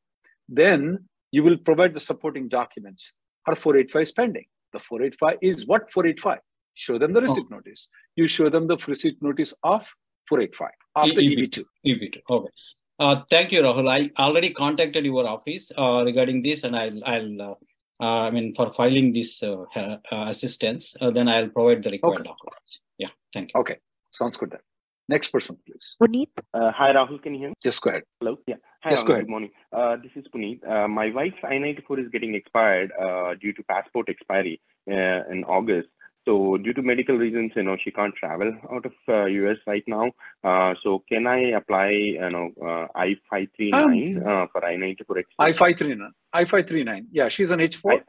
Then 0.49 1.09
you 1.33 1.43
will 1.43 1.59
provide 1.59 1.93
the 1.95 2.01
supporting 2.01 2.49
documents. 2.49 3.13
Our 3.47 3.55
485 3.55 4.03
is 4.03 4.13
pending. 4.13 4.47
The 4.73 4.81
485 4.81 5.39
is 5.43 5.67
what 5.67 5.91
485? 5.91 6.39
Show 6.75 6.99
them 6.99 7.13
the 7.13 7.21
receipt 7.21 7.49
notice. 7.51 7.89
You 8.17 8.27
show 8.27 8.49
them 8.49 8.67
the 8.67 8.77
receipt 8.89 9.17
notice 9.23 9.53
of 9.63 9.83
485 10.29 10.71
of 10.97 11.15
the 11.15 11.21
E- 11.23 11.37
EB2. 11.37 11.65
EB2. 11.87 12.19
Okay. 12.31 12.51
Uh, 12.99 13.23
thank 13.29 13.51
you, 13.53 13.61
Rahul. 13.63 13.89
I 13.91 14.11
already 14.23 14.51
contacted 14.51 15.05
your 15.05 15.27
office 15.27 15.71
uh, 15.77 16.03
regarding 16.05 16.43
this, 16.43 16.63
and 16.63 16.77
I'll, 16.77 17.05
I'll 17.05 17.43
uh, 17.43 17.55
uh, 18.01 18.21
I 18.27 18.31
mean, 18.31 18.55
for 18.55 18.73
filing 18.73 19.13
this 19.13 19.43
uh, 19.43 19.63
uh, 19.75 19.97
assistance, 20.29 20.95
uh, 21.01 21.11
then 21.11 21.29
I'll 21.29 21.49
provide 21.49 21.83
the 21.83 21.91
required 21.91 22.21
Okay. 22.21 22.29
documents. 22.31 22.81
Yeah, 22.99 23.09
thank 23.33 23.51
you. 23.55 23.61
Okay, 23.61 23.77
sounds 24.13 24.37
good 24.37 24.51
then. 24.51 24.61
Next 25.09 25.29
person, 25.31 25.59
please. 25.67 25.97
Puneet, 26.03 26.29
Uh, 26.55 26.71
hi, 26.73 26.93
Rahul. 26.93 27.23
Can 27.23 27.35
you 27.35 27.39
hear 27.41 27.49
me? 27.51 27.55
Just 27.63 27.83
go 27.83 27.91
ahead. 27.91 28.05
Hello. 28.21 28.39
Yeah. 28.47 28.57
Hi, 28.85 28.91
Yes, 28.91 29.03
Rahul. 29.03 29.07
go 29.07 29.13
ahead. 29.13 29.25
Good 29.27 29.31
morning. 29.31 29.51
Uh, 29.73 29.97
this 29.97 30.13
is 30.17 30.25
Puneet. 30.35 30.67
Uh, 30.67 30.89
my 30.89 31.11
wife's 31.11 31.37
I-94 31.45 32.05
is 32.05 32.09
getting 32.11 32.35
expired 32.35 32.91
uh, 33.01 33.35
due 33.35 33.53
to 33.53 33.63
passport 33.65 34.09
expiry 34.09 34.61
uh, 34.91 35.21
in 35.31 35.45
August. 35.47 35.89
So, 36.27 36.57
due 36.57 36.73
to 36.73 36.83
medical 36.83 37.17
reasons, 37.17 37.53
you 37.55 37.63
know, 37.63 37.77
she 37.83 37.91
can't 37.91 38.15
travel 38.15 38.51
out 38.73 38.87
of 38.87 38.93
uh, 39.09 39.27
US 39.27 39.59
right 39.67 39.85
now. 39.87 40.11
Uh, 40.43 40.75
so, 40.83 41.03
can 41.09 41.27
I 41.27 41.51
apply, 41.51 41.91
you 41.91 42.31
know, 42.31 42.51
uh, 42.63 42.87
I-539 42.95 44.27
uh, 44.27 44.47
for 44.51 44.65
I-94 44.65 45.19
extension? 45.19 45.27
I-539. 45.39 46.09
I-539. 46.33 47.07
Yeah, 47.13 47.29
she's 47.29 47.51
an 47.51 47.61
H4. 47.61 48.01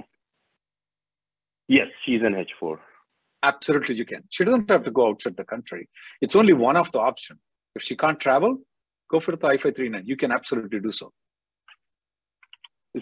Yes, 1.67 1.87
she's 2.05 2.21
an 2.21 2.35
H4. 2.35 2.77
Absolutely, 3.43 3.95
you 3.95 4.05
can. 4.05 4.23
She 4.29 4.45
doesn't 4.45 4.69
have 4.69 4.83
to 4.83 4.91
go 4.91 5.09
outside 5.09 5.35
the 5.35 5.43
country. 5.43 5.89
It's 6.21 6.35
only 6.35 6.53
one 6.53 6.77
of 6.77 6.91
the 6.91 6.99
option. 6.99 7.39
If 7.75 7.83
she 7.83 7.97
can't 7.97 8.19
travel, 8.19 8.59
go 9.11 9.19
for 9.19 9.35
the 9.35 9.45
I-539. 9.45 10.03
You 10.05 10.15
can 10.15 10.31
absolutely 10.31 10.79
do 10.79 10.91
so. 10.91 11.11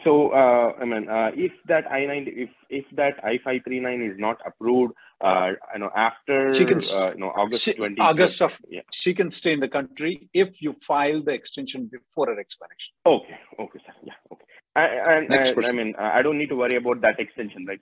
So, 0.03 0.29
uh, 0.29 0.73
I 0.81 0.85
mean, 0.85 1.07
uh, 1.07 1.29
if 1.35 1.51
that 1.67 1.85
I-9, 1.91 2.25
if 2.27 2.49
if 2.69 2.85
that 2.95 3.23
I-539 3.23 4.11
is 4.11 4.17
not 4.17 4.37
approved, 4.45 4.93
uh, 5.21 5.51
you 5.73 5.79
know, 5.81 5.91
after 5.95 6.51
She 6.53 6.65
can 6.65 6.79
uh, 6.79 7.11
you 7.13 7.19
know 7.19 7.31
August 7.35 7.63
She- 7.65 7.73
20, 7.75 8.01
August 8.01 8.41
of 8.41 8.59
yeah. 8.69 8.81
she 8.91 9.13
can 9.13 9.29
stay 9.29 9.53
in 9.53 9.59
the 9.59 9.67
country 9.67 10.29
if 10.33 10.61
you 10.63 10.73
file 10.73 11.21
the 11.21 11.33
extension 11.33 11.85
before 11.91 12.27
her 12.27 12.39
expiration. 12.39 12.93
Okay, 13.05 13.37
okay, 13.59 13.79
sir. 13.85 13.93
Yeah, 14.03 14.13
okay. 14.31 14.45
I, 14.75 14.85
and, 15.17 15.33
I 15.33 15.53
person. 15.53 15.75
mean, 15.75 15.95
uh, 15.99 16.09
I 16.13 16.23
don't 16.23 16.39
need 16.39 16.49
to 16.49 16.55
worry 16.55 16.75
about 16.77 17.01
that 17.01 17.19
extension, 17.19 17.65
right? 17.67 17.79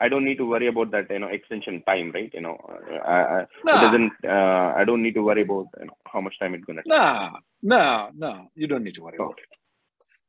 I 0.00 0.08
don't 0.08 0.24
need 0.24 0.38
to 0.38 0.46
worry 0.46 0.66
about 0.66 0.90
that, 0.90 1.08
you 1.08 1.20
know, 1.20 1.28
extension 1.28 1.82
time, 1.86 2.10
right? 2.12 2.30
You 2.34 2.40
know, 2.40 2.56
uh, 2.68 2.96
I, 2.96 3.18
I, 3.36 3.40
it 3.42 3.48
Nah, 3.64 3.80
doesn't. 3.80 4.12
Uh, 4.26 4.72
I 4.76 4.82
don't 4.84 5.04
need 5.04 5.14
to 5.14 5.22
worry 5.22 5.42
about 5.42 5.68
you 5.78 5.86
know 5.86 5.96
how 6.12 6.20
much 6.20 6.36
time 6.40 6.54
it's 6.54 6.64
gonna 6.64 6.82
take. 6.82 6.92
nah, 6.92 7.30
nah, 7.62 8.10
no. 8.12 8.48
You 8.56 8.66
don't 8.66 8.82
need 8.82 8.96
to 8.96 9.02
worry 9.02 9.18
about 9.18 9.38
it. 9.38 9.46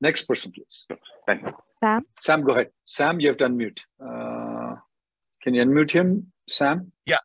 Next 0.01 0.23
person, 0.25 0.51
please. 0.51 0.85
Thank 1.25 1.43
you. 1.43 1.53
Sam, 1.79 2.05
Sam, 2.19 2.41
go 2.43 2.53
ahead. 2.53 2.69
Sam, 2.85 3.19
you 3.19 3.27
have 3.29 3.37
to 3.37 3.45
unmute. 3.45 3.79
Uh, 3.99 4.75
can 5.41 5.53
you 5.53 5.63
unmute 5.63 5.91
him, 5.91 6.31
Sam? 6.49 6.91
Yeah. 7.05 7.17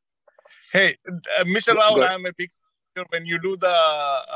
Hey, 0.73 0.97
uh, 1.09 1.45
Mr. 1.45 1.75
Go- 1.75 1.81
Rahul. 1.81 2.09
I'm 2.09 2.27
a 2.27 2.33
big 2.37 2.50
fan. 2.50 2.67
when 3.11 3.25
you 3.25 3.39
do 3.41 3.57
the 3.57 3.77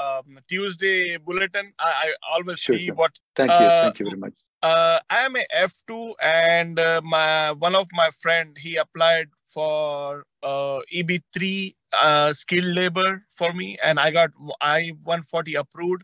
um, 0.02 0.38
Tuesday 0.48 1.16
bulletin. 1.18 1.72
I, 1.78 1.90
I 2.04 2.14
always 2.32 2.58
Sure, 2.60 2.78
see 2.78 2.86
sure. 2.86 2.94
what 2.94 3.12
Thank 3.36 3.50
you. 3.50 3.56
Uh, 3.56 3.82
Thank 3.82 3.98
you 3.98 4.06
very 4.06 4.16
much. 4.16 4.40
uh, 4.62 4.98
I 5.10 5.18
am 5.26 5.36
a 5.36 5.44
F2, 5.54 6.14
and 6.22 6.78
uh, 6.78 7.00
my 7.04 7.52
one 7.52 7.74
of 7.74 7.86
my 7.92 8.08
friend 8.22 8.56
he 8.56 8.76
applied 8.76 9.28
for 9.46 10.24
uh, 10.42 10.78
EB3 10.94 11.74
uh, 11.92 12.32
skilled 12.32 12.66
labor 12.80 13.22
for 13.30 13.52
me, 13.52 13.76
and 13.82 13.98
I 14.00 14.10
got 14.12 14.30
I 14.60 14.92
140 15.04 15.54
approved. 15.56 16.02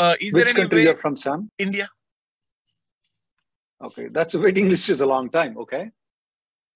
Uh, 0.00 0.16
is 0.18 0.32
Which 0.32 0.44
there 0.44 0.50
any 0.50 0.60
country 0.62 0.78
way 0.78 0.84
you're 0.84 0.96
from, 0.96 1.14
Sam? 1.14 1.50
India? 1.58 1.86
Okay, 3.82 4.08
that's 4.10 4.34
a 4.34 4.40
waiting 4.40 4.70
list 4.70 4.88
is 4.88 5.02
a 5.02 5.06
long 5.06 5.28
time. 5.28 5.58
Okay. 5.58 5.90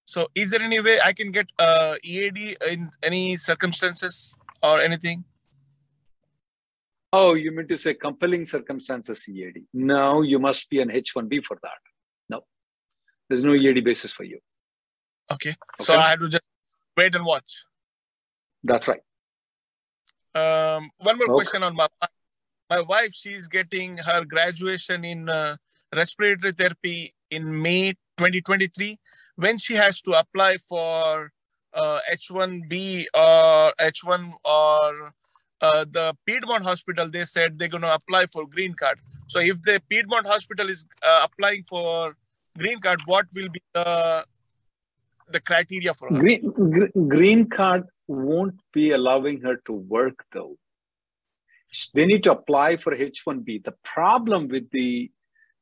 So 0.04 0.28
is 0.34 0.50
there 0.50 0.60
any 0.62 0.80
way 0.80 1.00
I 1.02 1.14
can 1.14 1.30
get 1.32 1.46
uh, 1.58 1.94
EAD 2.04 2.58
in 2.70 2.90
any 3.02 3.38
circumstances 3.38 4.34
or 4.62 4.78
anything? 4.78 5.24
Oh, 7.14 7.32
you 7.34 7.50
mean 7.56 7.66
to 7.68 7.78
say 7.78 7.94
compelling 7.94 8.44
circumstances 8.44 9.26
EAD? 9.26 9.62
No, 9.72 10.20
you 10.20 10.38
must 10.38 10.68
be 10.68 10.80
an 10.82 10.90
H1B 10.90 11.44
for 11.46 11.58
that. 11.62 11.80
No, 12.28 12.42
there's 13.28 13.44
no 13.44 13.54
EAD 13.54 13.82
basis 13.84 14.12
for 14.12 14.24
you. 14.24 14.38
Okay, 15.32 15.54
so 15.80 15.94
I 15.94 16.10
had 16.10 16.20
to 16.20 16.28
just 16.28 16.42
wait 16.98 17.14
and 17.14 17.24
watch. 17.24 17.64
That's 18.64 18.86
right. 18.86 19.00
Um, 20.34 20.90
one 20.98 21.16
more 21.16 21.28
Okay. 21.28 21.34
question 21.44 21.62
on 21.62 21.74
my 21.74 21.88
my 22.70 22.80
wife. 22.80 23.12
She's 23.12 23.48
getting 23.48 23.98
her 23.98 24.24
graduation 24.24 25.04
in 25.04 25.28
uh, 25.28 25.56
respiratory 25.94 26.52
therapy 26.52 27.14
in 27.30 27.62
May 27.62 27.92
2023. 28.18 28.98
When 29.36 29.58
she 29.58 29.74
has 29.74 30.00
to 30.02 30.12
apply 30.12 30.58
for 30.68 31.30
uh, 31.72 31.98
H1B 32.12 33.06
or 33.14 33.72
H1 33.80 34.32
or 34.44 35.12
uh, 35.60 35.84
the 35.90 36.16
Piedmont 36.26 36.64
Hospital, 36.64 37.08
they 37.08 37.24
said 37.24 37.58
they're 37.58 37.68
going 37.68 37.82
to 37.82 37.94
apply 37.94 38.26
for 38.32 38.46
green 38.46 38.74
card. 38.74 38.98
So 39.28 39.40
if 39.40 39.62
the 39.62 39.82
Piedmont 39.88 40.26
Hospital 40.26 40.68
is 40.68 40.84
uh, 41.02 41.20
applying 41.24 41.64
for 41.64 42.16
green 42.58 42.78
card, 42.78 43.00
what 43.06 43.26
will 43.34 43.48
be 43.48 43.60
the 43.74 44.24
the 45.30 45.40
criteria 45.40 45.94
for 45.94 46.10
her? 46.10 46.18
Green, 46.18 47.08
green 47.08 47.48
card 47.48 47.84
won't 48.08 48.60
be 48.72 48.90
allowing 48.90 49.40
her 49.40 49.56
to 49.66 49.72
work 49.72 50.22
though. 50.32 50.56
They 51.94 52.06
need 52.06 52.22
to 52.24 52.32
apply 52.32 52.76
for 52.76 52.94
H1B. 52.94 53.64
The 53.64 53.74
problem 53.82 54.48
with 54.48 54.70
the 54.70 55.10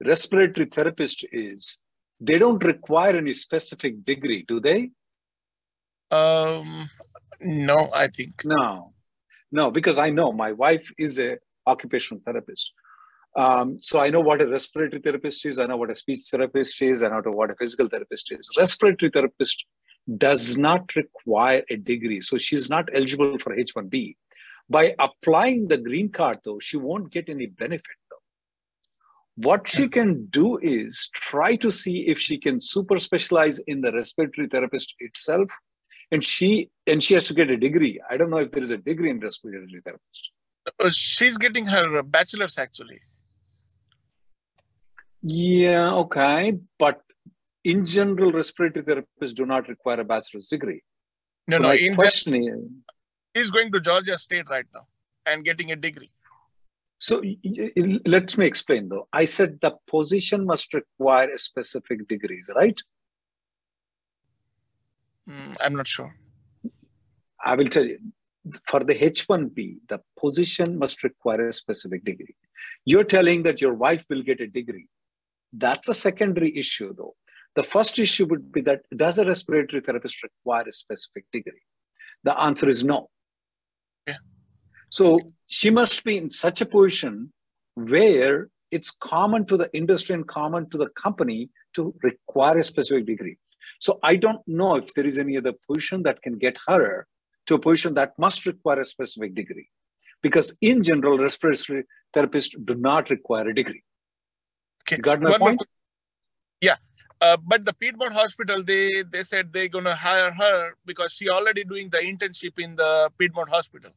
respiratory 0.04 0.66
therapist 0.66 1.25
is 1.33 1.78
they 2.21 2.38
don't 2.38 2.62
require 2.62 3.16
any 3.16 3.33
specific 3.33 4.04
degree, 4.04 4.45
do 4.47 4.61
they? 4.61 4.90
Um, 6.11 6.88
no, 7.40 7.88
I 7.95 8.09
think. 8.09 8.45
No, 8.45 8.92
no, 9.50 9.71
because 9.71 9.99
I 9.99 10.11
know 10.11 10.33
my 10.33 10.52
wife 10.52 10.87
is 10.99 11.19
a 11.19 11.38
occupational 11.66 12.23
therapist. 12.25 12.73
Um, 13.35 13.78
so 13.81 13.99
I 13.99 14.11
know 14.11 14.21
what 14.21 14.42
a 14.42 14.49
respiratory 14.49 15.00
therapist 15.00 15.47
is. 15.47 15.59
I 15.59 15.66
know 15.66 15.78
what 15.78 15.90
a 15.90 15.95
speech 15.95 16.21
therapist 16.31 16.81
is. 16.83 17.02
I 17.02 17.09
know 17.09 17.23
what 17.25 17.50
a 17.50 17.57
physical 17.57 17.88
therapist 17.88 18.31
is. 18.31 18.50
Respiratory 18.59 19.11
therapist 19.11 19.64
does 20.19 20.59
not 20.59 20.95
require 20.95 21.62
a 21.71 21.76
degree, 21.76 22.21
so 22.21 22.37
she's 22.37 22.69
not 22.69 22.88
eligible 22.92 23.38
for 23.38 23.54
H-1B. 23.54 24.16
By 24.73 24.95
applying 24.99 25.69
the 25.69 25.76
green 25.88 26.09
card, 26.19 26.38
though, 26.45 26.59
she 26.59 26.76
won't 26.76 27.12
get 27.17 27.29
any 27.29 27.47
benefit. 27.47 27.99
Though, 28.11 28.25
what 29.49 29.69
she 29.69 29.88
can 29.97 30.26
do 30.26 30.59
is 30.59 31.09
try 31.14 31.57
to 31.64 31.71
see 31.71 31.97
if 32.12 32.19
she 32.19 32.38
can 32.38 32.59
super 32.59 32.99
specialize 32.99 33.59
in 33.73 33.83
the 33.83 33.93
respiratory 33.93 34.47
therapist 34.55 34.95
itself, 34.99 35.50
and 36.11 36.25
she 36.25 36.71
and 36.87 37.02
she 37.02 37.14
has 37.14 37.26
to 37.26 37.35
get 37.35 37.50
a 37.50 37.57
degree. 37.57 38.00
I 38.11 38.17
don't 38.17 38.31
know 38.31 38.43
if 38.47 38.50
there 38.52 38.62
is 38.62 38.71
a 38.71 38.79
degree 38.79 39.11
in 39.11 39.21
respiratory 39.21 39.83
therapist. 39.85 40.31
Uh, 40.67 40.91
she's 40.91 41.37
getting 41.37 41.67
her 41.67 42.02
bachelor's 42.02 42.57
actually. 42.57 43.00
Yeah, 45.23 45.93
okay. 46.05 46.59
But 46.79 47.00
in 47.64 47.85
general, 47.87 48.33
respiratory 48.33 48.85
therapists 48.85 49.35
do 49.35 49.47
not 49.47 49.69
require 49.69 50.00
a 50.00 50.05
bachelor's 50.05 50.49
degree. 50.49 50.83
No, 51.47 51.59
so 51.59 51.62
no. 51.62 51.73
In 51.73 51.95
question 51.97 52.33
gen- 52.33 52.83
is, 53.35 53.43
he's 53.43 53.51
going 53.51 53.73
to 53.73 53.81
Georgia 53.81 54.19
State 54.19 54.49
right 54.49 54.67
now 54.75 54.87
and 55.27 55.45
getting 55.45 55.73
a 55.73 55.77
degree. 55.77 56.11
so 56.99 57.23
let 58.07 58.37
me 58.39 58.47
explain 58.47 58.89
though. 58.89 59.09
I 59.12 59.25
said 59.25 59.59
the 59.61 59.77
position 59.87 60.47
must 60.47 60.73
require 60.75 61.29
a 61.31 61.39
specific 61.39 62.07
degrees, 62.09 62.51
right? 62.55 62.81
Hmm, 65.29 65.53
I'm 65.61 65.75
not 65.77 65.87
sure. 65.87 66.15
I 67.45 67.55
will 67.55 67.69
tell 67.69 67.85
you. 67.85 67.99
For 68.67 68.81
the 68.81 68.95
H1B, 68.97 69.83
the 69.89 70.01
position 70.19 70.77
must 70.77 71.05
require 71.05 71.47
a 71.47 71.53
specific 71.53 72.05
degree. 72.05 72.35
You're 72.85 73.05
telling 73.05 73.45
that 73.45 73.61
your 73.61 73.75
wife 73.75 74.05
will 74.11 74.23
get 74.23 74.41
a 74.41 74.49
degree. 74.49 74.89
That's 75.53 75.89
a 75.89 75.95
secondary 75.95 76.57
issue, 76.57 76.93
though. 76.97 77.15
The 77.55 77.62
first 77.62 78.01
issue 78.01 78.27
would 78.27 78.51
be 78.51 78.61
that 78.62 78.81
does 78.97 79.19
a 79.19 79.25
respiratory 79.27 79.81
therapist 79.81 80.25
require 80.25 80.65
a 80.69 80.73
specific 80.73 81.27
degree? 81.33 81.62
The 82.25 82.37
answer 82.41 82.69
is 82.69 82.83
no. 82.83 83.11
Yeah. 84.07 84.17
So 84.91 85.19
she 85.47 85.71
must 85.71 86.05
be 86.05 86.17
in 86.17 86.31
such 86.31 86.61
a 86.61 86.67
position 86.67 87.33
where 87.75 88.49
it's 88.71 88.91
common 88.91 89.45
to 89.47 89.57
the 89.57 89.71
industry 89.75 90.15
and 90.15 90.27
common 90.27 90.69
to 90.71 90.79
the 90.79 90.89
company 90.91 91.51
to 91.75 91.95
require 92.03 92.59
a 92.59 92.65
specific 92.65 93.07
degree. 93.07 93.37
So 93.81 93.99
I 94.03 94.17
don't 94.17 94.41
know 94.47 94.77
if 94.77 94.95
there 94.95 95.07
is 95.07 95.19
any 95.19 95.37
other 95.37 95.53
position 95.69 96.03
that 96.05 96.23
can 96.23 96.39
get 96.39 96.57
her 96.67 97.07
to 97.47 97.55
a 97.55 97.59
position 97.59 97.95
that 97.95 98.13
must 98.19 98.47
require 98.47 98.81
a 98.81 98.85
specific 98.85 99.35
degree. 99.35 99.69
Because 100.23 100.55
in 100.61 100.83
general, 100.83 101.19
respiratory 101.19 101.85
therapists 102.15 102.55
do 102.65 102.75
not 102.77 103.11
require 103.11 103.49
a 103.49 103.55
degree. 103.55 103.83
Okay. 104.83 104.97
You 104.97 105.03
got 105.03 105.21
my 105.21 105.31
One 105.31 105.41
point? 105.41 105.63
Yeah. 106.61 106.77
Uh, 107.23 107.37
but 107.50 107.64
the 107.64 107.73
Piedmont 107.73 108.14
Hospital, 108.14 108.62
they 108.64 109.05
they 109.14 109.23
said 109.23 109.52
they're 109.52 109.69
gonna 109.76 109.95
hire 109.95 110.33
her 110.33 110.57
because 110.85 111.12
she 111.12 111.29
already 111.29 111.64
doing 111.73 111.88
the 111.88 111.99
internship 111.99 112.59
in 112.59 112.75
the 112.76 113.11
Piedmont 113.19 113.50
Hospital, 113.50 113.93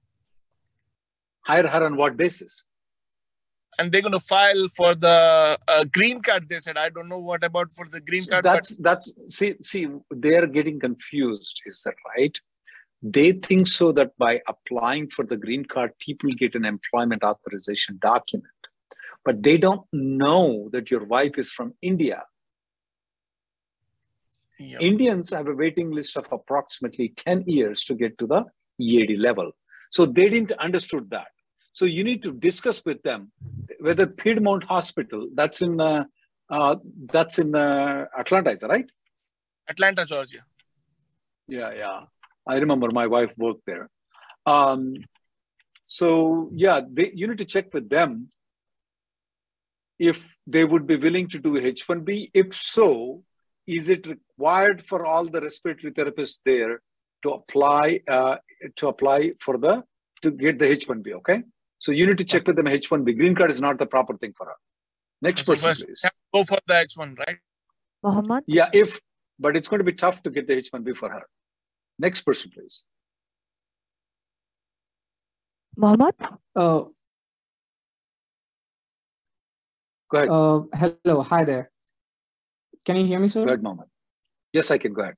Hire 1.42 1.68
her 1.68 1.86
on 1.86 1.96
what 1.98 2.18
basis? 2.18 2.66
and 3.78 3.92
they're 3.92 4.02
gonna 4.02 4.20
file 4.20 4.68
for 4.76 4.96
the 4.96 5.58
uh, 5.68 5.84
green 5.86 6.22
card. 6.22 6.48
They 6.50 6.60
said 6.60 6.78
I 6.78 6.90
don't 6.90 7.10
know 7.10 7.20
what 7.20 7.44
about 7.44 7.74
for 7.74 7.88
the 7.88 8.00
green 8.00 8.26
card, 8.26 8.44
that's 8.44 8.76
that's 8.78 9.12
see 9.28 9.56
see 9.62 9.88
they 10.14 10.36
are 10.36 10.48
getting 10.48 10.80
confused. 10.80 11.62
Is 11.66 11.82
that 11.86 11.96
right? 12.16 12.40
They 13.02 13.34
think 13.34 13.68
so 13.68 13.92
that 13.94 14.18
by 14.18 14.42
applying 14.48 15.10
for 15.10 15.26
the 15.26 15.38
green 15.38 15.66
card, 15.66 15.92
people 16.00 16.30
get 16.32 16.56
an 16.56 16.66
employment 16.66 17.24
authorization 17.24 18.00
document, 18.02 18.62
but 19.24 19.44
they 19.44 19.58
don't 19.58 19.86
know 19.94 20.70
that 20.72 20.90
your 20.90 21.04
wife 21.06 21.38
is 21.38 21.52
from 21.52 21.74
India. 21.82 22.24
Yeah. 24.60 24.78
Indians 24.80 25.32
have 25.32 25.48
a 25.48 25.54
waiting 25.54 25.92
list 25.92 26.18
of 26.18 26.28
approximately 26.32 27.10
10 27.10 27.44
years 27.48 27.84
to 27.86 27.96
get 27.96 28.18
to 28.20 28.28
the 28.28 28.46
EAD 28.80 29.20
level. 29.20 29.52
So 29.92 30.06
they 30.06 30.30
didn't 30.30 30.54
understood 30.54 31.10
that. 31.12 31.28
So 31.74 31.86
you 31.86 32.04
need 32.04 32.24
to 32.24 32.32
discuss 32.32 32.82
with 32.86 33.02
them 33.04 33.32
whether 33.80 34.08
Piedmont 34.08 34.64
Hospital, 34.64 35.28
that's 35.34 35.62
in 35.62 35.82
uh, 35.82 36.06
uh, 36.50 36.76
that's 37.12 37.40
in 37.40 37.56
uh, 37.56 38.06
Atlanta, 38.18 38.52
is 38.52 38.60
that 38.60 38.70
right? 38.70 38.90
Atlanta, 39.68 40.06
Georgia. 40.06 40.40
Yeah, 41.48 41.74
yeah. 41.74 42.02
I 42.48 42.60
remember 42.60 42.92
my 42.92 43.08
wife 43.08 43.32
worked 43.38 43.66
there. 43.66 43.90
Um, 44.46 44.96
so 45.86 46.50
yeah, 46.54 46.82
they, 46.90 47.12
you 47.14 47.28
need 47.28 47.40
to 47.40 47.46
check 47.46 47.74
with 47.74 47.90
them 47.90 48.30
if 49.98 50.38
they 50.46 50.64
would 50.64 50.88
be 50.88 50.98
willing 50.98 51.28
to 51.30 51.40
do 51.40 51.54
H1B. 51.54 52.32
If 52.34 52.56
so, 52.56 53.24
is 53.68 53.90
it 53.90 54.06
required 54.08 54.84
for 54.84 55.06
all 55.06 55.26
the 55.26 55.42
respiratory 55.42 55.92
therapists 55.94 56.40
there 56.46 56.82
to 57.24 57.32
apply 57.32 58.02
uh, 58.08 58.38
to 58.78 58.88
apply 58.88 59.34
for 59.40 59.58
the 59.58 59.84
to 60.22 60.32
get 60.32 60.60
the 60.60 60.66
H1B? 60.66 61.14
Okay, 61.14 61.44
so 61.80 61.92
you 61.92 62.06
need 62.08 62.18
to 62.18 62.24
check 62.24 62.46
with 62.48 62.56
them 62.56 62.66
H1B. 62.66 63.18
Green 63.18 63.36
card 63.36 63.52
is 63.52 63.62
not 63.62 63.78
the 63.80 63.86
proper 63.86 64.16
thing 64.18 64.34
for 64.38 64.46
her. 64.48 64.56
Next 65.22 65.46
So 65.46 65.54
person, 65.54 65.70
first, 65.70 65.86
please. 65.86 66.06
go 66.34 66.44
for 66.44 66.60
the 66.68 66.74
H1, 66.74 67.18
right? 67.20 67.38
Mohammed, 68.04 68.44
Yeah, 68.48 68.70
if 68.74 69.00
but 69.40 69.58
it's 69.58 69.68
going 69.68 69.80
to 69.80 69.84
be 69.84 69.94
tough 69.94 70.22
to 70.24 70.30
get 70.30 70.48
the 70.48 70.54
H1B 70.62 70.96
for 70.98 71.10
her. 71.10 71.24
Next 71.98 72.22
person, 72.22 72.52
please. 72.54 72.84
Mohammed, 75.78 76.14
Uh, 76.56 76.84
Go 80.12 80.18
ahead. 80.18 80.30
uh, 80.30 80.62
hello, 81.04 81.22
hi 81.24 81.44
there. 81.44 81.72
Can 82.86 82.98
you 82.98 83.06
hear 83.06 83.20
me, 83.20 83.28
sir? 83.28 83.44
Go 83.44 83.50
ahead, 83.52 83.64
Mohammed. 83.64 83.88
Yes, 84.54 84.72
I 84.72 84.78
can 84.78 84.94
go 84.94 85.02
ahead. 85.02 85.16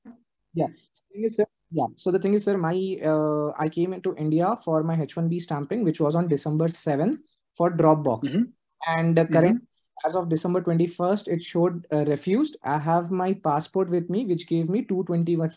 Yeah. 0.54 0.68
So 0.92 1.04
the 1.10 1.14
thing 1.14 1.24
is, 1.26 1.36
sir, 1.36 1.46
yeah. 1.72 1.88
So 1.96 2.12
the 2.12 2.20
thing 2.20 2.34
is, 2.34 2.44
sir, 2.46 2.58
my 2.58 2.76
uh, 3.06 3.52
I 3.58 3.70
came 3.70 3.94
into 3.94 4.16
India 4.16 4.56
for 4.64 4.84
my 4.84 4.96
H1B 4.96 5.42
stamping, 5.42 5.84
which 5.84 6.00
was 6.00 6.16
on 6.16 6.28
December 6.28 6.68
7th 6.68 7.20
for 7.56 7.72
Dropbox. 7.72 8.36
Mhm. 8.36 8.48
And 8.88 9.20
uh, 9.20 9.26
current 9.26 9.64
as 10.06 10.16
of 10.16 10.30
December 10.30 10.62
21st, 10.62 11.28
it 11.28 11.42
showed 11.42 11.86
uh, 11.92 12.06
refused. 12.06 12.58
I 12.64 12.80
have 12.80 13.12
my 13.12 13.34
passport 13.34 13.90
with 13.90 14.10
me, 14.10 14.26
which 14.26 14.48
gave 14.48 14.70
me 14.70 14.84
221 14.84 15.52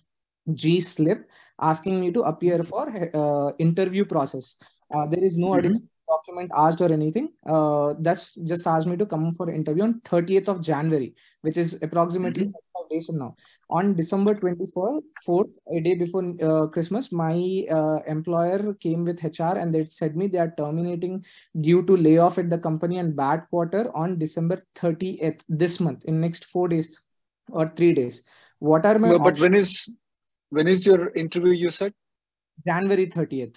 G 0.55 0.81
slip 0.81 1.29
asking 1.61 2.01
me 2.01 2.11
to 2.13 2.23
appear 2.23 2.63
for 2.63 2.85
uh, 3.15 3.53
interview 3.59 4.05
process. 4.05 4.57
Uh, 4.93 5.07
there 5.07 5.23
is 5.23 5.37
no 5.39 5.51
Mhm. 5.51 5.81
Document 6.11 6.51
asked 6.57 6.81
or 6.81 6.93
anything. 6.93 7.29
Uh, 7.49 7.95
that's 8.01 8.35
just 8.53 8.67
asked 8.67 8.87
me 8.89 8.97
to 8.97 9.07
come 9.07 9.35
for 9.35 9.51
interview 9.51 9.85
on 9.85 10.01
30th 10.05 10.49
of 10.49 10.61
January, 10.63 11.15
which 11.43 11.57
is 11.57 11.79
approximately 11.83 12.45
35 12.45 12.91
days 12.91 13.07
from 13.07 13.19
now. 13.19 13.37
On 13.71 13.95
December 13.95 14.35
24th, 14.35 15.03
4th, 15.27 15.55
a 15.77 15.81
day 15.81 15.95
before 15.95 16.25
uh, 16.43 16.67
Christmas, 16.69 17.13
my 17.13 17.65
uh, 17.71 17.99
employer 18.17 18.75
came 18.75 19.05
with 19.05 19.23
HR 19.25 19.57
and 19.59 19.73
they 19.75 19.85
said 19.89 20.17
me 20.17 20.29
they 20.29 20.39
are 20.39 20.55
terminating 20.59 21.25
due 21.61 21.83
to 21.85 21.97
layoff 21.97 22.39
at 22.39 22.51
the 22.51 22.59
company 22.59 22.99
and 22.99 23.17
bad 23.17 23.47
quarter 23.51 23.91
on 23.97 24.19
December 24.19 24.59
30th 24.77 25.43
this 25.49 25.81
month 25.81 26.05
in 26.07 26.21
next 26.21 26.47
four 26.47 26.69
days 26.69 26.91
or 27.51 27.67
three 27.69 27.95
days. 27.95 28.23
What 28.59 28.85
are 28.87 28.99
my 28.99 29.11
Well, 29.11 29.19
but 29.19 29.39
options? 29.39 29.41
when 29.41 29.55
is 29.55 29.89
when 30.51 30.69
is 30.69 30.87
your 30.87 31.11
interview? 31.15 31.53
You 31.53 31.71
said 31.71 31.95
January 32.67 33.07
30th. 33.09 33.57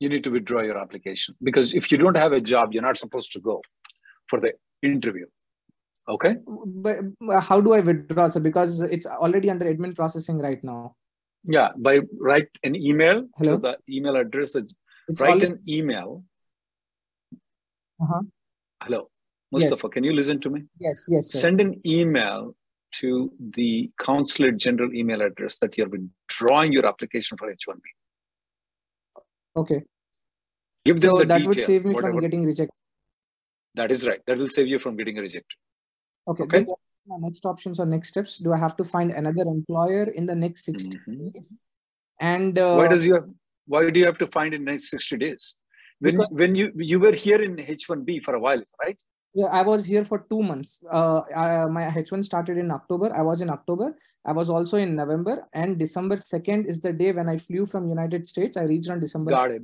You 0.00 0.08
need 0.08 0.24
to 0.24 0.30
withdraw 0.30 0.62
your 0.62 0.78
application 0.78 1.34
because 1.42 1.74
if 1.74 1.90
you 1.90 1.98
don't 1.98 2.16
have 2.16 2.32
a 2.32 2.40
job, 2.40 2.72
you're 2.72 2.82
not 2.82 2.98
supposed 2.98 3.32
to 3.32 3.40
go 3.40 3.60
for 4.28 4.40
the 4.40 4.52
interview. 4.82 5.26
Okay. 6.08 6.36
But 6.46 6.98
how 7.42 7.60
do 7.60 7.74
I 7.74 7.80
withdraw? 7.80 8.28
So 8.28 8.40
because 8.40 8.80
it's 8.82 9.06
already 9.06 9.50
under 9.50 9.66
admin 9.72 9.94
processing 9.94 10.38
right 10.38 10.62
now. 10.62 10.94
Yeah, 11.44 11.68
by 11.76 12.00
write 12.18 12.48
an 12.64 12.74
email 12.76 13.26
Hello? 13.36 13.54
to 13.54 13.58
the 13.58 13.78
email 13.88 14.16
address. 14.16 14.54
It's 14.54 14.74
write 15.20 15.30
already, 15.30 15.46
an 15.46 15.60
email. 15.68 16.24
uh-huh. 18.00 18.22
Hello, 18.82 19.10
Yes. 19.50 19.62
Mustafa. 19.70 19.88
Can 19.88 20.04
you 20.04 20.12
listen 20.14 20.40
to 20.40 20.50
me? 20.50 20.64
Yes, 20.78 21.06
yes, 21.08 21.30
sir. 21.30 21.38
Send 21.38 21.60
an 21.60 21.80
email 21.86 22.54
to 23.00 23.30
the 23.40 23.90
consulate 23.98 24.56
general 24.56 24.94
email 24.94 25.20
address 25.22 25.58
that 25.58 25.76
you're 25.76 25.88
withdrawing 25.88 26.72
your 26.72 26.86
application 26.86 27.36
for 27.36 27.48
H1B. 27.48 27.80
Okay. 29.62 29.80
Give 30.84 31.00
them 31.00 31.10
So 31.10 31.18
the 31.18 31.26
that 31.26 31.38
detail. 31.38 31.48
would 31.48 31.62
save 31.70 31.84
me 31.84 31.94
whatever. 31.94 32.12
from 32.12 32.20
getting 32.26 32.44
rejected. 32.50 32.74
That 33.74 33.90
is 33.96 34.06
right. 34.06 34.20
That 34.26 34.38
will 34.38 34.50
save 34.58 34.68
you 34.74 34.78
from 34.78 34.96
getting 34.96 35.16
rejected. 35.16 35.56
Okay. 36.32 36.44
Okay. 36.44 36.66
Next 37.26 37.44
options 37.46 37.80
or 37.80 37.86
next 37.86 38.08
steps? 38.14 38.36
Do 38.38 38.52
I 38.52 38.58
have 38.58 38.76
to 38.76 38.84
find 38.84 39.10
another 39.10 39.42
employer 39.42 40.04
in 40.20 40.26
the 40.26 40.34
next 40.44 40.64
60 40.64 40.98
Mhm. 40.98 41.32
days? 41.34 41.56
And 42.20 42.58
uh, 42.58 42.74
why 42.80 42.88
does 42.88 43.06
you 43.06 43.14
have, 43.14 43.28
why 43.66 43.90
do 43.90 43.98
you 44.00 44.06
have 44.06 44.18
to 44.24 44.26
find 44.26 44.52
in 44.58 44.64
next 44.64 44.90
60 44.90 45.16
days 45.24 45.56
when 46.00 46.16
Because- 46.16 46.32
when 46.40 46.54
you 46.60 46.66
you 46.92 46.98
were 47.04 47.12
here 47.24 47.40
in 47.48 47.56
h1b 47.76 48.18
for 48.26 48.34
a 48.34 48.40
while 48.46 48.62
right 48.82 49.00
Yeah, 49.34 49.46
I 49.46 49.62
was 49.62 49.84
here 49.84 50.04
for 50.04 50.26
two 50.30 50.42
months. 50.42 50.82
Uh, 50.90 51.20
I, 51.36 51.66
my 51.66 51.84
H1 51.84 52.24
started 52.24 52.56
in 52.58 52.70
October. 52.70 53.14
I 53.14 53.22
was 53.22 53.40
in 53.40 53.50
October. 53.50 53.94
I 54.24 54.32
was 54.32 54.50
also 54.50 54.78
in 54.78 54.96
November, 54.96 55.46
and 55.52 55.78
December 55.78 56.16
second 56.16 56.66
is 56.66 56.80
the 56.80 56.92
day 56.92 57.12
when 57.12 57.28
I 57.28 57.38
flew 57.38 57.66
from 57.66 57.88
United 57.88 58.26
States. 58.26 58.56
I 58.56 58.64
reached 58.64 58.90
on 58.90 59.00
December. 59.00 59.30
got 59.30 59.50
it 59.50 59.62